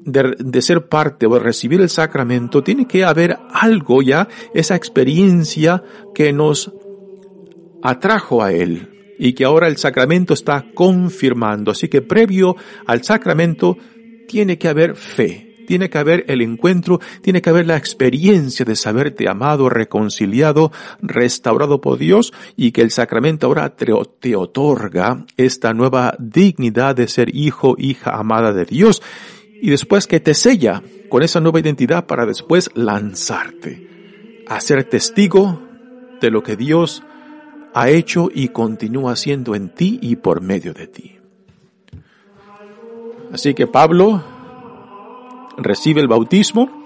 de, 0.07 0.61
ser 0.61 0.87
parte 0.87 1.27
o 1.27 1.33
de 1.33 1.39
recibir 1.39 1.81
el 1.81 1.89
sacramento, 1.89 2.63
tiene 2.63 2.87
que 2.87 3.03
haber 3.03 3.37
algo 3.51 4.01
ya, 4.01 4.27
esa 4.53 4.75
experiencia 4.75 5.83
que 6.15 6.33
nos 6.33 6.71
atrajo 7.83 8.41
a 8.41 8.51
él 8.51 9.15
y 9.19 9.33
que 9.33 9.45
ahora 9.45 9.67
el 9.67 9.77
sacramento 9.77 10.33
está 10.33 10.65
confirmando. 10.73 11.71
Así 11.71 11.89
que 11.89 12.01
previo 12.01 12.55
al 12.85 13.03
sacramento 13.03 13.77
tiene 14.27 14.57
que 14.57 14.67
haber 14.67 14.95
fe 14.95 15.47
tiene 15.67 15.89
que 15.89 15.97
haber 15.97 16.23
el 16.29 16.41
encuentro, 16.41 16.99
tiene 17.21 17.41
que 17.41 17.49
haber 17.49 17.67
la 17.67 17.75
experiencia 17.75 18.65
de 18.65 18.75
saberte 18.75 19.29
amado, 19.29 19.69
reconciliado, 19.69 20.71
restaurado 21.01 21.81
por 21.81 21.99
Dios 21.99 22.33
y 22.55 22.71
que 22.71 22.81
el 22.81 22.89
sacramento 22.89 23.47
ahora 23.47 23.75
te, 23.75 24.35
otorga 24.35 25.25
esta 25.35 25.73
nueva 25.73 26.15
dignidad 26.19 26.95
de 26.95 27.09
ser 27.09 27.35
hijo, 27.35 27.75
hija 27.77 28.15
amada 28.15 28.53
de 28.53 28.63
Dios 28.65 29.03
y 29.61 29.69
después 29.69 30.07
que 30.07 30.19
te 30.19 30.33
sella 30.33 30.81
con 31.09 31.23
esa 31.23 31.39
nueva 31.39 31.59
identidad 31.59 32.05
para 32.05 32.25
después 32.25 32.69
lanzarte 32.75 34.43
a 34.47 34.59
ser 34.61 34.83
testigo 34.83 35.61
de 36.21 36.31
lo 36.31 36.43
que 36.43 36.55
Dios 36.55 37.03
ha 37.73 37.89
hecho 37.89 38.29
y 38.33 38.49
continúa 38.49 39.13
haciendo 39.13 39.55
en 39.55 39.69
ti 39.69 39.99
y 40.01 40.15
por 40.15 40.41
medio 40.41 40.73
de 40.73 40.87
ti. 40.87 41.17
Así 43.31 43.53
que 43.53 43.67
Pablo 43.67 44.23
recibe 45.57 46.01
el 46.01 46.07
bautismo 46.07 46.83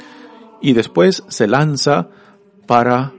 y 0.60 0.74
después 0.74 1.24
se 1.28 1.48
lanza 1.48 2.10
para 2.68 3.14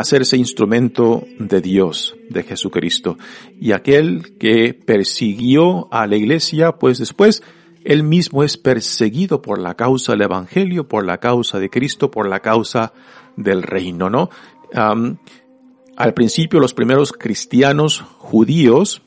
hacerse 0.00 0.36
instrumento 0.36 1.24
de 1.38 1.62
Dios, 1.62 2.16
de 2.28 2.42
Jesucristo. 2.42 3.16
Y 3.58 3.72
aquel 3.72 4.36
que 4.38 4.74
persiguió 4.74 5.88
a 5.90 6.06
la 6.06 6.16
iglesia, 6.16 6.72
pues 6.72 6.98
después 6.98 7.42
él 7.82 8.02
mismo 8.02 8.44
es 8.44 8.58
perseguido 8.58 9.40
por 9.40 9.58
la 9.58 9.74
causa 9.74 10.12
del 10.12 10.22
Evangelio, 10.22 10.86
por 10.86 11.06
la 11.06 11.16
causa 11.16 11.58
de 11.58 11.70
Cristo, 11.70 12.10
por 12.10 12.28
la 12.28 12.40
causa 12.40 12.92
del 13.36 13.62
reino, 13.62 14.10
¿no? 14.10 14.28
al 14.72 16.12
principio 16.12 16.60
los 16.60 16.74
primeros 16.74 17.12
cristianos 17.12 18.04
judíos 18.18 19.00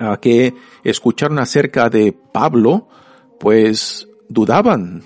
uh, 0.00 0.16
que 0.18 0.54
escucharon 0.84 1.38
acerca 1.38 1.90
de 1.90 2.12
Pablo, 2.12 2.88
pues 3.38 4.08
dudaban, 4.28 5.02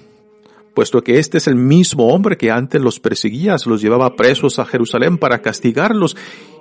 puesto 0.75 1.03
que 1.03 1.19
este 1.19 1.39
es 1.39 1.47
el 1.47 1.57
mismo 1.57 2.09
hombre 2.09 2.37
que 2.37 2.51
antes 2.51 2.81
los 2.81 3.01
perseguía, 3.01 3.57
los 3.67 3.83
llevaba 3.83 4.17
presos 4.17 4.59
a 4.59 4.65
Jerusalén 4.65 5.19
para 5.19 5.43
castigarlos, 5.43 6.17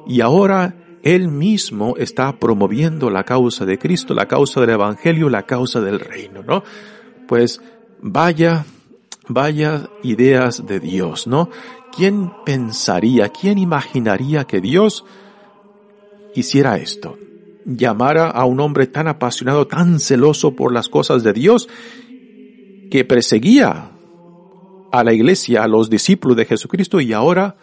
y 0.08 0.22
ahora 0.22 0.76
él 1.04 1.30
mismo 1.30 1.96
está 1.98 2.40
promoviendo 2.40 3.10
la 3.10 3.24
causa 3.24 3.66
de 3.66 3.78
Cristo, 3.78 4.14
la 4.14 4.28
causa 4.28 4.62
del 4.62 4.72
Evangelio, 4.72 5.30
la 5.30 5.44
causa 5.44 5.82
del 5.82 6.00
reino, 6.00 6.44
¿no? 6.44 6.64
Pues 7.28 7.62
vaya, 8.02 8.66
vaya 9.28 9.90
ideas 10.04 10.66
de 10.66 10.80
Dios, 10.80 11.28
¿no? 11.28 11.50
¿Quién 11.96 12.32
pensaría, 12.46 13.30
quién 13.30 13.58
imaginaría 13.58 14.46
que 14.46 14.62
Dios 14.62 15.06
hiciera 16.36 16.78
esto? 16.78 17.18
Llamara 17.66 18.30
a 18.30 18.46
un 18.46 18.60
hombre 18.60 18.88
tan 18.88 19.08
apasionado, 19.08 19.68
tan 19.68 20.00
celoso 20.00 20.56
por 20.56 20.74
las 20.74 20.90
cosas 20.90 21.24
de 21.24 21.34
Dios, 21.34 21.70
que 22.90 23.06
perseguía 23.06 23.92
a 24.92 25.04
la 25.04 25.14
iglesia, 25.14 25.64
a 25.64 25.68
los 25.68 25.90
discípulos 25.90 26.38
de 26.38 26.46
Jesucristo, 26.46 27.00
y 27.00 27.14
ahora 27.14 27.56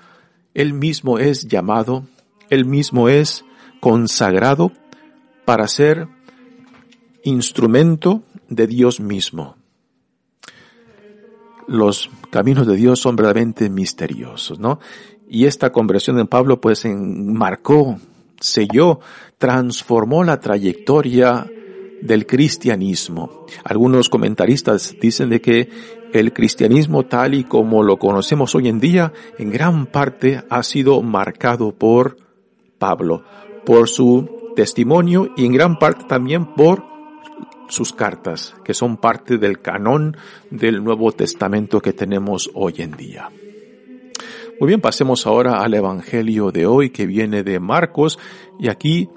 él 0.54 0.72
mismo 0.72 1.18
es 1.18 1.46
llamado 1.46 2.04
él 2.50 2.64
mismo 2.64 3.08
es 3.08 3.44
consagrado 3.80 4.72
para 5.44 5.68
ser 5.68 6.08
instrumento 7.24 8.22
de 8.48 8.66
Dios 8.66 9.00
mismo. 9.00 9.56
Los 11.66 12.10
caminos 12.30 12.66
de 12.66 12.76
Dios 12.76 13.00
son 13.00 13.16
verdaderamente 13.16 13.68
misteriosos, 13.68 14.60
¿no? 14.60 14.78
Y 15.28 15.46
esta 15.46 15.72
conversión 15.72 16.18
en 16.20 16.28
Pablo 16.28 16.60
pues 16.60 16.84
enmarcó, 16.84 17.98
selló, 18.40 19.00
transformó 19.38 20.22
la 20.22 20.38
trayectoria 20.38 21.50
del 22.00 22.26
cristianismo. 22.26 23.46
Algunos 23.64 24.08
comentaristas 24.08 24.94
dicen 25.00 25.30
de 25.30 25.40
que 25.40 25.68
el 26.12 26.32
cristianismo 26.32 27.04
tal 27.04 27.34
y 27.34 27.44
como 27.44 27.82
lo 27.82 27.98
conocemos 27.98 28.54
hoy 28.54 28.68
en 28.68 28.80
día 28.80 29.12
en 29.38 29.50
gran 29.50 29.86
parte 29.86 30.42
ha 30.48 30.62
sido 30.62 31.02
marcado 31.02 31.72
por 31.72 32.16
Pablo, 32.78 33.24
por 33.64 33.88
su 33.88 34.52
testimonio 34.54 35.32
y 35.36 35.44
en 35.44 35.52
gran 35.52 35.78
parte 35.78 36.04
también 36.04 36.54
por 36.54 36.84
sus 37.68 37.92
cartas, 37.92 38.54
que 38.64 38.74
son 38.74 38.96
parte 38.96 39.38
del 39.38 39.60
canon 39.60 40.16
del 40.50 40.82
Nuevo 40.82 41.12
Testamento 41.12 41.80
que 41.80 41.92
tenemos 41.92 42.50
hoy 42.54 42.74
en 42.78 42.92
día. 42.92 43.30
Muy 44.58 44.68
bien, 44.68 44.80
pasemos 44.80 45.26
ahora 45.26 45.62
al 45.62 45.74
Evangelio 45.74 46.50
de 46.50 46.66
hoy 46.66 46.90
que 46.90 47.06
viene 47.06 47.42
de 47.42 47.60
Marcos 47.60 48.18
y 48.58 48.68
aquí 48.68 49.10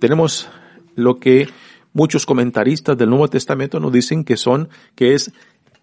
tenemos 0.00 0.48
lo 0.96 1.16
que 1.20 1.48
muchos 1.92 2.26
comentaristas 2.26 2.96
del 2.96 3.10
Nuevo 3.10 3.28
Testamento 3.28 3.78
nos 3.78 3.92
dicen 3.92 4.24
que 4.24 4.36
son, 4.36 4.68
que 4.94 5.14
es 5.14 5.32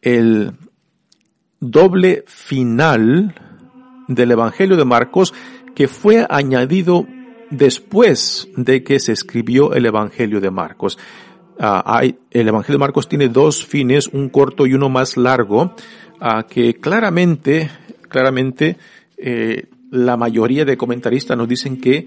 el 0.01 0.53
doble 1.59 2.23
final 2.27 3.35
del 4.07 4.31
Evangelio 4.31 4.77
de 4.77 4.85
Marcos 4.85 5.33
que 5.75 5.87
fue 5.87 6.25
añadido 6.29 7.05
después 7.49 8.47
de 8.55 8.83
que 8.83 8.99
se 8.99 9.11
escribió 9.11 9.73
el 9.73 9.85
Evangelio 9.85 10.41
de 10.41 10.51
Marcos. 10.51 10.97
Ah, 11.59 11.83
hay, 11.85 12.17
el 12.31 12.47
Evangelio 12.47 12.77
de 12.77 12.85
Marcos 12.85 13.07
tiene 13.07 13.29
dos 13.29 13.65
fines, 13.65 14.07
un 14.07 14.29
corto 14.29 14.65
y 14.65 14.73
uno 14.73 14.89
más 14.89 15.17
largo, 15.17 15.75
uh, 16.21 16.43
que 16.47 16.75
claramente, 16.75 17.69
claramente, 18.09 18.77
eh, 19.17 19.65
la 19.91 20.17
mayoría 20.17 20.65
de 20.65 20.77
comentaristas 20.77 21.37
nos 21.37 21.47
dicen 21.47 21.79
que 21.79 22.05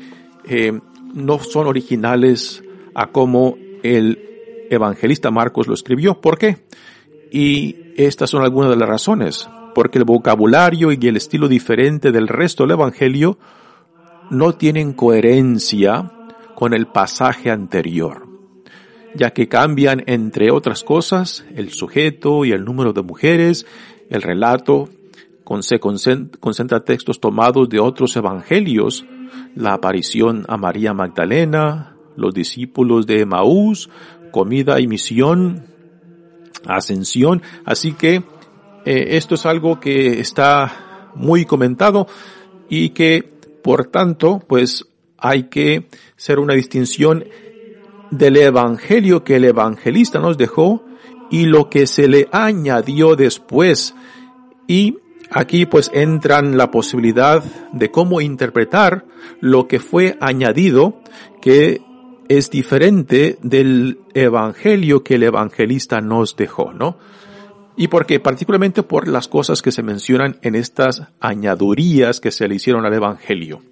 eh, 0.49 0.79
no 1.15 1.39
son 1.39 1.67
originales 1.67 2.63
a 2.95 3.07
cómo 3.09 3.57
el 3.83 4.67
evangelista 4.71 5.31
Marcos 5.31 5.67
lo 5.67 5.75
escribió. 5.75 6.21
¿Por 6.21 6.39
qué? 6.39 6.59
Y 7.31 7.77
estas 7.97 8.31
son 8.31 8.43
algunas 8.43 8.71
de 8.71 8.77
las 8.77 8.89
razones. 8.89 9.49
Porque 9.75 9.99
el 9.99 10.05
vocabulario 10.05 10.91
y 10.93 10.99
el 11.07 11.17
estilo 11.17 11.49
diferente 11.49 12.11
del 12.11 12.29
resto 12.29 12.65
del 12.65 12.73
evangelio 12.73 13.39
no 14.31 14.55
tienen 14.55 14.93
coherencia 14.93 16.13
con 16.55 16.75
el 16.75 16.87
pasaje 16.87 17.51
anterior, 17.51 18.27
ya 19.15 19.31
que 19.31 19.49
cambian, 19.49 20.03
entre 20.07 20.51
otras 20.51 20.85
cosas, 20.85 21.45
el 21.55 21.71
sujeto 21.71 22.45
y 22.45 22.53
el 22.53 22.65
número 22.65 22.93
de 22.93 23.03
mujeres, 23.03 23.67
el 24.09 24.23
relato, 24.23 24.89
se 25.61 25.81
concentra 25.81 26.85
textos 26.85 27.19
tomados 27.19 27.69
de 27.69 27.81
otros 27.81 28.15
evangelios, 28.17 29.05
la 29.57 29.73
aparición 29.73 30.45
a 30.49 30.57
María 30.57 30.95
Magdalena, 30.95 31.97
los 32.17 32.33
discípulos 32.33 33.07
de 33.07 33.21
Emaús, 33.21 33.91
comida 34.31 34.81
y 34.81 34.87
misión, 34.87 35.65
ascensión, 36.67 37.43
así 37.65 37.93
que 37.93 38.23
eh, 38.85 39.17
esto 39.17 39.35
es 39.35 39.47
algo 39.47 39.81
que 39.81 40.21
está 40.21 41.11
muy 41.15 41.45
comentado 41.45 42.07
y 42.69 42.91
que 42.91 43.41
por 43.63 43.87
tanto, 43.87 44.43
pues 44.47 44.87
hay 45.19 45.45
que 45.45 45.87
hacer 46.17 46.39
una 46.39 46.55
distinción 46.55 47.25
del 48.11 48.37
evangelio 48.37 49.23
que 49.23 49.37
el 49.37 49.45
evangelista 49.45 50.19
nos 50.19 50.39
dejó 50.39 50.85
y 51.31 51.45
lo 51.45 51.71
que 51.71 51.87
se 51.87 52.09
le 52.09 52.29
añadió 52.33 53.17
después. 53.17 53.95
Y 54.67 54.99
aquí 55.31 55.67
pues 55.67 55.91
entran 55.95 56.57
la 56.57 56.71
posibilidad 56.71 57.43
de 57.73 57.91
cómo 57.91 58.21
interpretar 58.21 59.05
lo 59.41 59.69
que 59.69 59.79
fue 59.79 60.17
añadido, 60.21 61.01
que 61.41 61.83
es 62.31 62.49
diferente 62.49 63.39
del 63.43 63.99
evangelio 64.15 65.03
que 65.03 65.17
el 65.17 65.25
evangelista 65.25 66.01
nos 66.01 66.37
dejó, 66.37 66.73
¿no? 66.73 66.97
y 67.77 67.89
porque 67.89 68.21
particularmente 68.21 68.85
por 68.85 69.09
las 69.09 69.27
cosas 69.27 69.63
que 69.63 69.73
se 69.73 69.83
mencionan 69.83 70.39
en 70.43 70.55
estas 70.55 71.09
añadurías 71.19 72.21
que 72.21 72.31
se 72.31 72.47
le 72.47 72.57
hicieron 72.57 72.85
al 72.85 72.93
Evangelio. 72.93 73.63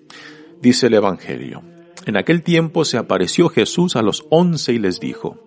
Dice 0.63 0.87
el 0.87 0.95
Evangelio, 0.95 1.63
en 2.07 2.17
aquel 2.17 2.43
tiempo 2.43 2.85
se 2.85 2.97
apareció 2.97 3.49
Jesús 3.49 3.97
a 3.97 4.03
los 4.03 4.25
once 4.31 4.73
y 4.73 4.79
les 4.79 4.99
dijo, 4.99 5.39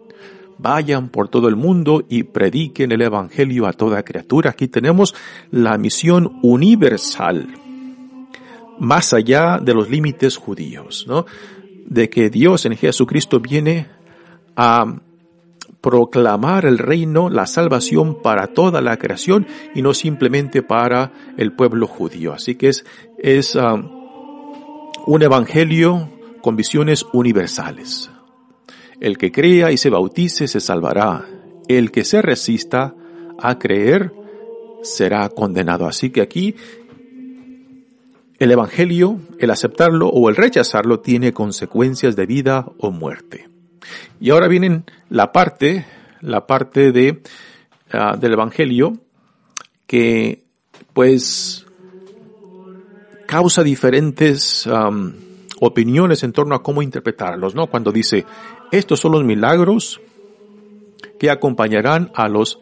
vayan 0.57 1.09
por 1.09 1.27
todo 1.27 1.47
el 1.47 1.55
mundo 1.55 2.05
y 2.07 2.23
prediquen 2.23 2.91
el 2.91 3.01
Evangelio 3.01 3.65
a 3.65 3.73
toda 3.73 4.03
criatura. 4.03 4.51
Aquí 4.51 4.67
tenemos 4.67 5.15
la 5.49 5.77
misión 5.77 6.39
universal, 6.43 7.47
más 8.79 9.11
allá 9.11 9.57
de 9.59 9.73
los 9.73 9.89
límites 9.89 10.37
judíos, 10.37 11.05
¿no? 11.07 11.25
De 11.91 12.09
que 12.09 12.29
Dios 12.29 12.65
en 12.65 12.77
Jesucristo 12.77 13.41
viene 13.41 13.87
a 14.55 14.85
proclamar 15.81 16.65
el 16.65 16.77
reino, 16.77 17.29
la 17.29 17.45
salvación 17.45 18.21
para 18.21 18.47
toda 18.47 18.79
la 18.79 18.95
creación 18.95 19.45
y 19.75 19.81
no 19.81 19.93
simplemente 19.93 20.61
para 20.61 21.11
el 21.35 21.51
pueblo 21.51 21.87
judío. 21.87 22.31
Así 22.31 22.55
que 22.55 22.69
es, 22.69 22.85
es 23.17 23.57
ah, 23.57 23.75
un 23.75 25.21
evangelio 25.21 26.09
con 26.41 26.55
visiones 26.55 27.05
universales. 27.11 28.09
El 29.01 29.17
que 29.17 29.33
crea 29.33 29.73
y 29.73 29.75
se 29.75 29.89
bautice 29.89 30.47
se 30.47 30.61
salvará. 30.61 31.25
El 31.67 31.91
que 31.91 32.05
se 32.05 32.21
resista 32.21 32.95
a 33.37 33.59
creer 33.59 34.13
será 34.81 35.27
condenado. 35.27 35.87
Así 35.87 36.09
que 36.09 36.21
aquí 36.21 36.55
el 38.41 38.49
Evangelio, 38.49 39.19
el 39.37 39.51
aceptarlo 39.51 40.07
o 40.07 40.27
el 40.27 40.35
rechazarlo 40.35 40.99
tiene 40.99 41.31
consecuencias 41.31 42.15
de 42.15 42.25
vida 42.25 42.65
o 42.79 42.89
muerte. 42.89 43.47
Y 44.19 44.31
ahora 44.31 44.47
vienen 44.47 44.83
la 45.09 45.31
parte, 45.31 45.85
la 46.21 46.47
parte 46.47 46.91
de, 46.91 47.21
ah, 47.91 48.17
del 48.17 48.33
Evangelio 48.33 48.97
que 49.85 50.43
pues 50.91 51.67
causa 53.27 53.61
diferentes 53.61 54.67
opiniones 55.59 56.23
en 56.23 56.31
torno 56.31 56.55
a 56.55 56.63
cómo 56.63 56.81
interpretarlos, 56.81 57.53
¿no? 57.53 57.67
Cuando 57.67 57.91
dice, 57.91 58.25
estos 58.71 58.99
son 58.99 59.11
los 59.11 59.23
milagros 59.23 60.01
que 61.19 61.29
acompañarán 61.29 62.11
a 62.15 62.27
los 62.27 62.59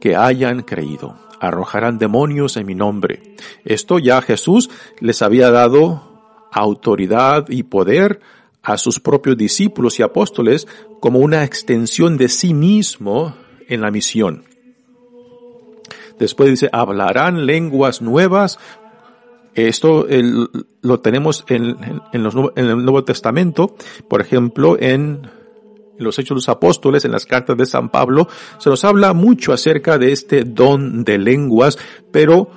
que 0.00 0.14
hayan 0.14 0.62
creído. 0.62 1.16
Arrojarán 1.40 1.98
demonios 1.98 2.56
en 2.56 2.66
mi 2.66 2.74
nombre. 2.74 3.36
Esto 3.64 3.98
ya 3.98 4.20
Jesús 4.22 4.70
les 5.00 5.22
había 5.22 5.50
dado 5.50 6.48
autoridad 6.52 7.46
y 7.48 7.64
poder 7.64 8.20
a 8.62 8.76
sus 8.76 9.00
propios 9.00 9.36
discípulos 9.36 9.98
y 9.98 10.02
apóstoles 10.02 10.66
como 11.00 11.20
una 11.20 11.44
extensión 11.44 12.16
de 12.16 12.28
sí 12.28 12.54
mismo 12.54 13.34
en 13.68 13.80
la 13.80 13.90
misión. 13.90 14.44
Después 16.18 16.50
dice, 16.50 16.68
hablarán 16.72 17.46
lenguas 17.46 18.02
nuevas. 18.02 18.58
Esto 19.54 20.06
lo 20.82 21.00
tenemos 21.00 21.44
en, 21.48 21.76
en, 22.12 22.26
el 22.56 22.84
Nuevo 22.84 23.04
Testamento, 23.04 23.74
por 24.08 24.20
ejemplo, 24.20 24.76
en 24.78 25.30
los 26.04 26.18
Hechos 26.18 26.30
de 26.30 26.34
los 26.36 26.48
Apóstoles, 26.48 27.04
en 27.04 27.12
las 27.12 27.26
cartas 27.26 27.56
de 27.56 27.66
San 27.66 27.90
Pablo, 27.90 28.28
se 28.58 28.70
nos 28.70 28.84
habla 28.84 29.12
mucho 29.12 29.52
acerca 29.52 29.98
de 29.98 30.12
este 30.12 30.44
don 30.44 31.04
de 31.04 31.18
lenguas, 31.18 31.78
pero 32.10 32.50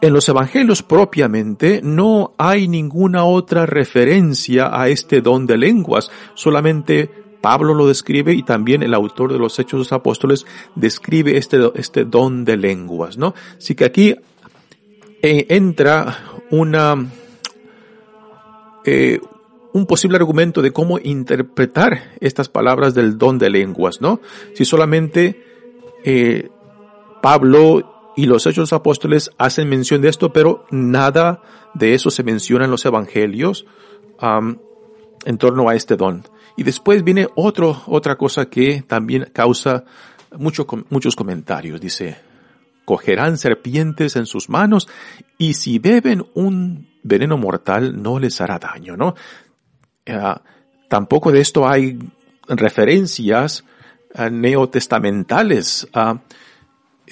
en 0.00 0.12
los 0.12 0.28
evangelios 0.28 0.82
propiamente 0.82 1.80
no 1.82 2.34
hay 2.36 2.66
ninguna 2.66 3.24
otra 3.24 3.66
referencia 3.66 4.70
a 4.72 4.88
este 4.88 5.20
don 5.20 5.46
de 5.46 5.56
lenguas, 5.56 6.10
solamente 6.34 7.22
Pablo 7.42 7.74
lo 7.74 7.88
describe 7.88 8.32
y 8.32 8.42
también 8.42 8.82
el 8.82 8.94
autor 8.94 9.32
de 9.32 9.38
los 9.38 9.58
Hechos 9.58 9.72
de 9.72 9.78
los 9.78 9.92
Apóstoles 9.92 10.46
describe 10.76 11.36
este, 11.36 11.58
este 11.74 12.04
don 12.04 12.44
de 12.44 12.56
lenguas, 12.56 13.18
¿no? 13.18 13.34
Así 13.58 13.74
que 13.74 13.84
aquí 13.84 14.14
eh, 15.20 15.46
entra 15.50 16.18
una, 16.50 16.96
eh, 18.84 19.20
un 19.72 19.86
posible 19.86 20.16
argumento 20.16 20.62
de 20.62 20.72
cómo 20.72 20.98
interpretar 20.98 22.12
estas 22.20 22.48
palabras 22.48 22.94
del 22.94 23.18
don 23.18 23.38
de 23.38 23.50
lenguas, 23.50 24.00
¿no? 24.00 24.20
Si 24.54 24.64
solamente 24.64 25.42
eh, 26.04 26.50
Pablo 27.22 28.12
y 28.16 28.26
los 28.26 28.46
hechos 28.46 28.72
apóstoles 28.72 29.30
hacen 29.38 29.68
mención 29.68 30.02
de 30.02 30.08
esto, 30.08 30.32
pero 30.32 30.66
nada 30.70 31.40
de 31.74 31.94
eso 31.94 32.10
se 32.10 32.22
menciona 32.22 32.66
en 32.66 32.70
los 32.70 32.84
evangelios 32.84 33.66
en 35.24 35.38
torno 35.38 35.68
a 35.68 35.74
este 35.74 35.96
don. 35.96 36.22
Y 36.56 36.62
después 36.62 37.02
viene 37.02 37.28
otro, 37.34 37.82
otra 37.86 38.16
cosa 38.16 38.46
que 38.46 38.82
también 38.82 39.30
causa 39.32 39.84
mucho, 40.36 40.66
muchos 40.90 41.16
comentarios. 41.16 41.80
Dice, 41.80 42.18
cogerán 42.84 43.38
serpientes 43.38 44.16
en 44.16 44.26
sus 44.26 44.48
manos 44.48 44.88
y 45.38 45.54
si 45.54 45.78
beben 45.78 46.24
un 46.34 46.88
veneno 47.02 47.36
mortal 47.36 48.00
no 48.00 48.18
les 48.18 48.40
hará 48.40 48.58
daño, 48.58 48.96
¿no? 48.96 49.14
Uh, 50.08 50.40
tampoco 50.88 51.30
de 51.30 51.40
esto 51.40 51.68
hay 51.68 51.98
referencias 52.48 53.64
uh, 54.14 54.28
neotestamentales. 54.30 55.88
Uh, 55.94 56.18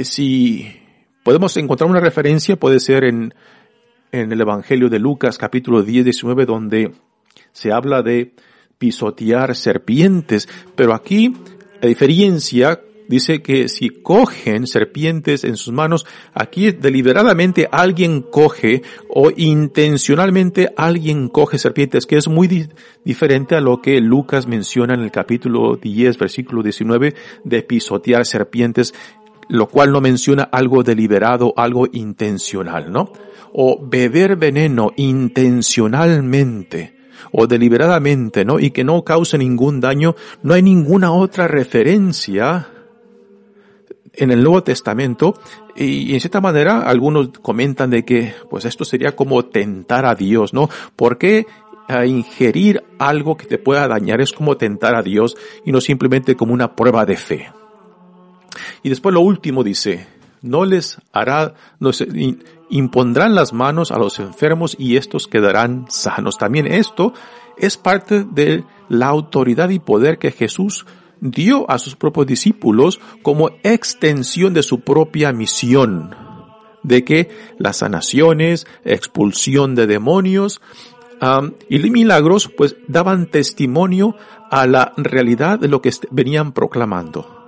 si 0.03 0.67
podemos 1.23 1.57
encontrar 1.57 1.89
una 1.89 2.01
referencia, 2.01 2.57
puede 2.57 2.81
ser 2.81 3.05
en, 3.05 3.35
en 4.13 4.33
el 4.33 4.41
Evangelio 4.41 4.89
de 4.89 4.99
Lucas 4.99 5.39
capítulo 5.39 5.83
10, 5.83 6.05
19, 6.05 6.47
donde 6.47 6.93
se 7.53 7.73
habla 7.73 8.03
de 8.03 8.35
pisotear 8.79 9.55
serpientes, 9.55 10.49
pero 10.75 10.95
aquí, 10.95 11.35
a 11.83 11.87
diferencia, 11.87 12.81
dice 13.11 13.43
que 13.43 13.69
si 13.69 13.91
cogen 13.91 14.67
serpientes 14.69 15.43
en 15.43 15.57
sus 15.57 15.75
manos, 15.75 16.07
aquí 16.33 16.71
deliberadamente 16.71 17.69
alguien 17.73 18.23
coge 18.23 18.83
o 19.09 19.33
intencionalmente 19.37 20.73
alguien 20.77 21.29
coge 21.29 21.59
serpientes, 21.59 22.07
que 22.07 22.17
es 22.17 22.29
muy 22.29 22.69
diferente 23.05 23.57
a 23.57 23.61
lo 23.61 23.83
que 23.83 24.01
Lucas 24.01 24.47
menciona 24.47 24.95
en 24.95 25.01
el 25.01 25.11
capítulo 25.11 25.75
10, 25.75 26.19
versículo 26.19 26.63
19, 26.63 27.17
de 27.43 27.63
pisotear 27.65 28.25
serpientes, 28.25 28.95
lo 29.49 29.67
cual 29.67 29.91
no 29.91 30.01
menciona 30.01 30.45
algo 30.45 30.85
deliberado, 30.85 31.53
algo 31.57 31.89
intencional, 31.91 32.93
¿no? 32.93 33.11
O 33.53 33.85
beber 33.85 34.37
veneno 34.37 34.93
intencionalmente 34.95 36.95
o 37.33 37.49
deliberadamente, 37.49 38.45
¿no? 38.45 38.61
Y 38.61 38.71
que 38.71 38.85
no 38.85 39.03
cause 39.03 39.37
ningún 39.37 39.81
daño, 39.81 40.15
no 40.45 40.55
hay 40.55 40.63
ninguna 40.63 41.11
otra 41.11 41.49
referencia 41.49 42.69
en 44.21 44.31
el 44.31 44.43
Nuevo 44.43 44.63
Testamento 44.63 45.35
y, 45.75 46.15
en 46.15 46.21
cierta 46.21 46.41
manera 46.41 46.83
algunos 46.83 47.31
comentan 47.41 47.91
de 47.91 48.05
que 48.05 48.35
pues 48.49 48.65
esto 48.65 48.85
sería 48.85 49.17
como 49.17 49.45
tentar 49.47 50.07
a 50.07 50.15
Dios, 50.15 50.55
¿no? 50.55 50.69
Porque 50.95 51.47
ingerir 52.07 52.85
algo 52.99 53.37
que 53.37 53.47
te 53.47 53.59
pueda 53.59 53.89
dañar 53.89 54.21
es 54.21 54.33
como 54.33 54.57
tentar 54.57 54.95
a 54.95 55.03
Dios 55.03 55.37
y 55.65 55.73
no 55.73 55.81
simplemente 55.81 56.37
como 56.37 56.55
una 56.55 56.77
prueba 56.77 57.05
de 57.05 57.17
fe. 57.17 57.51
Y 58.83 58.91
después 58.91 59.13
lo 59.13 59.23
último 59.23 59.65
dice, 59.65 60.07
no 60.43 60.65
les 60.65 60.99
hará, 61.13 61.55
no 61.81 61.93
se, 61.93 62.07
impondrán 62.71 63.35
las 63.35 63.53
manos 63.53 63.91
a 63.91 63.99
los 63.99 64.21
enfermos 64.21 64.77
y 64.79 64.97
estos 64.97 65.27
quedarán 65.27 65.87
sanos. 65.89 66.39
También 66.39 66.67
esto 66.67 67.13
es 67.59 67.77
parte 67.77 68.25
de 68.25 68.65
la 68.89 69.07
autoridad 69.09 69.71
y 69.71 69.81
poder 69.81 70.19
que 70.19 70.31
Jesús 70.31 70.87
dio 71.21 71.71
a 71.71 71.79
sus 71.79 71.97
propios 71.97 72.27
discípulos 72.27 73.01
como 73.23 73.51
extensión 73.63 74.55
de 74.55 74.63
su 74.63 74.81
propia 74.81 75.33
misión, 75.33 76.15
de 76.83 77.05
que 77.05 77.29
las 77.59 77.79
sanaciones, 77.79 78.67
expulsión 78.85 79.75
de 79.75 79.87
demonios 79.87 80.61
y 81.69 81.79
milagros 81.91 82.51
pues 82.57 82.77
daban 82.89 83.27
testimonio 83.27 84.17
a 84.51 84.67
la 84.67 84.93
realidad 84.97 85.59
de 85.59 85.69
lo 85.69 85.83
que 85.83 85.91
venían 86.11 86.53
proclamando 86.53 87.41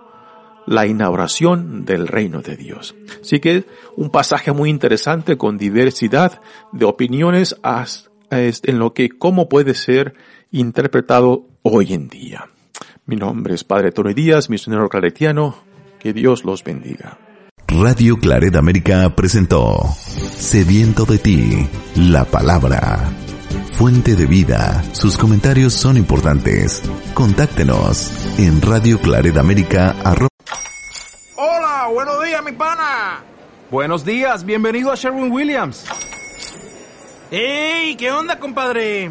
la 0.66 0.86
inauguración 0.86 1.84
del 1.84 2.06
reino 2.06 2.40
de 2.40 2.56
Dios. 2.56 2.94
Así 3.20 3.40
que 3.40 3.64
un 3.96 4.10
pasaje 4.10 4.52
muy 4.52 4.70
interesante 4.70 5.36
con 5.36 5.58
diversidad 5.58 6.40
de 6.72 6.84
opiniones 6.84 7.56
en 8.30 8.78
lo 8.78 8.92
que 8.94 9.08
cómo 9.08 9.48
puede 9.48 9.74
ser 9.74 10.14
interpretado 10.50 11.46
hoy 11.62 11.94
en 11.94 12.08
día. 12.08 12.48
Mi 13.04 13.16
nombre 13.16 13.54
es 13.54 13.64
Padre 13.64 13.90
Tony 13.90 14.14
Díaz, 14.14 14.48
misionero 14.48 14.88
claretiano. 14.88 15.56
Que 15.98 16.12
Dios 16.12 16.44
los 16.44 16.62
bendiga. 16.62 17.18
Radio 17.66 18.16
Claret 18.16 18.54
América 18.54 19.14
presentó 19.16 19.80
Sediento 20.36 21.04
de 21.04 21.18
ti, 21.18 21.68
la 21.96 22.24
palabra. 22.24 23.10
Fuente 23.72 24.14
de 24.14 24.26
vida. 24.26 24.84
Sus 24.92 25.18
comentarios 25.18 25.72
son 25.72 25.96
importantes. 25.96 26.80
Contáctenos 27.12 28.38
en 28.38 28.62
Radio 28.62 29.00
Claret 29.00 29.36
América. 29.36 29.96
Hola, 31.36 31.88
buenos 31.92 32.24
días, 32.24 32.44
mi 32.44 32.52
pana. 32.52 33.24
Buenos 33.68 34.04
días, 34.04 34.44
bienvenido 34.44 34.92
a 34.92 34.94
Sherwin 34.94 35.32
Williams. 35.32 35.86
¡Ey! 37.32 37.96
¿Qué 37.96 38.12
onda, 38.12 38.38
compadre? 38.38 39.10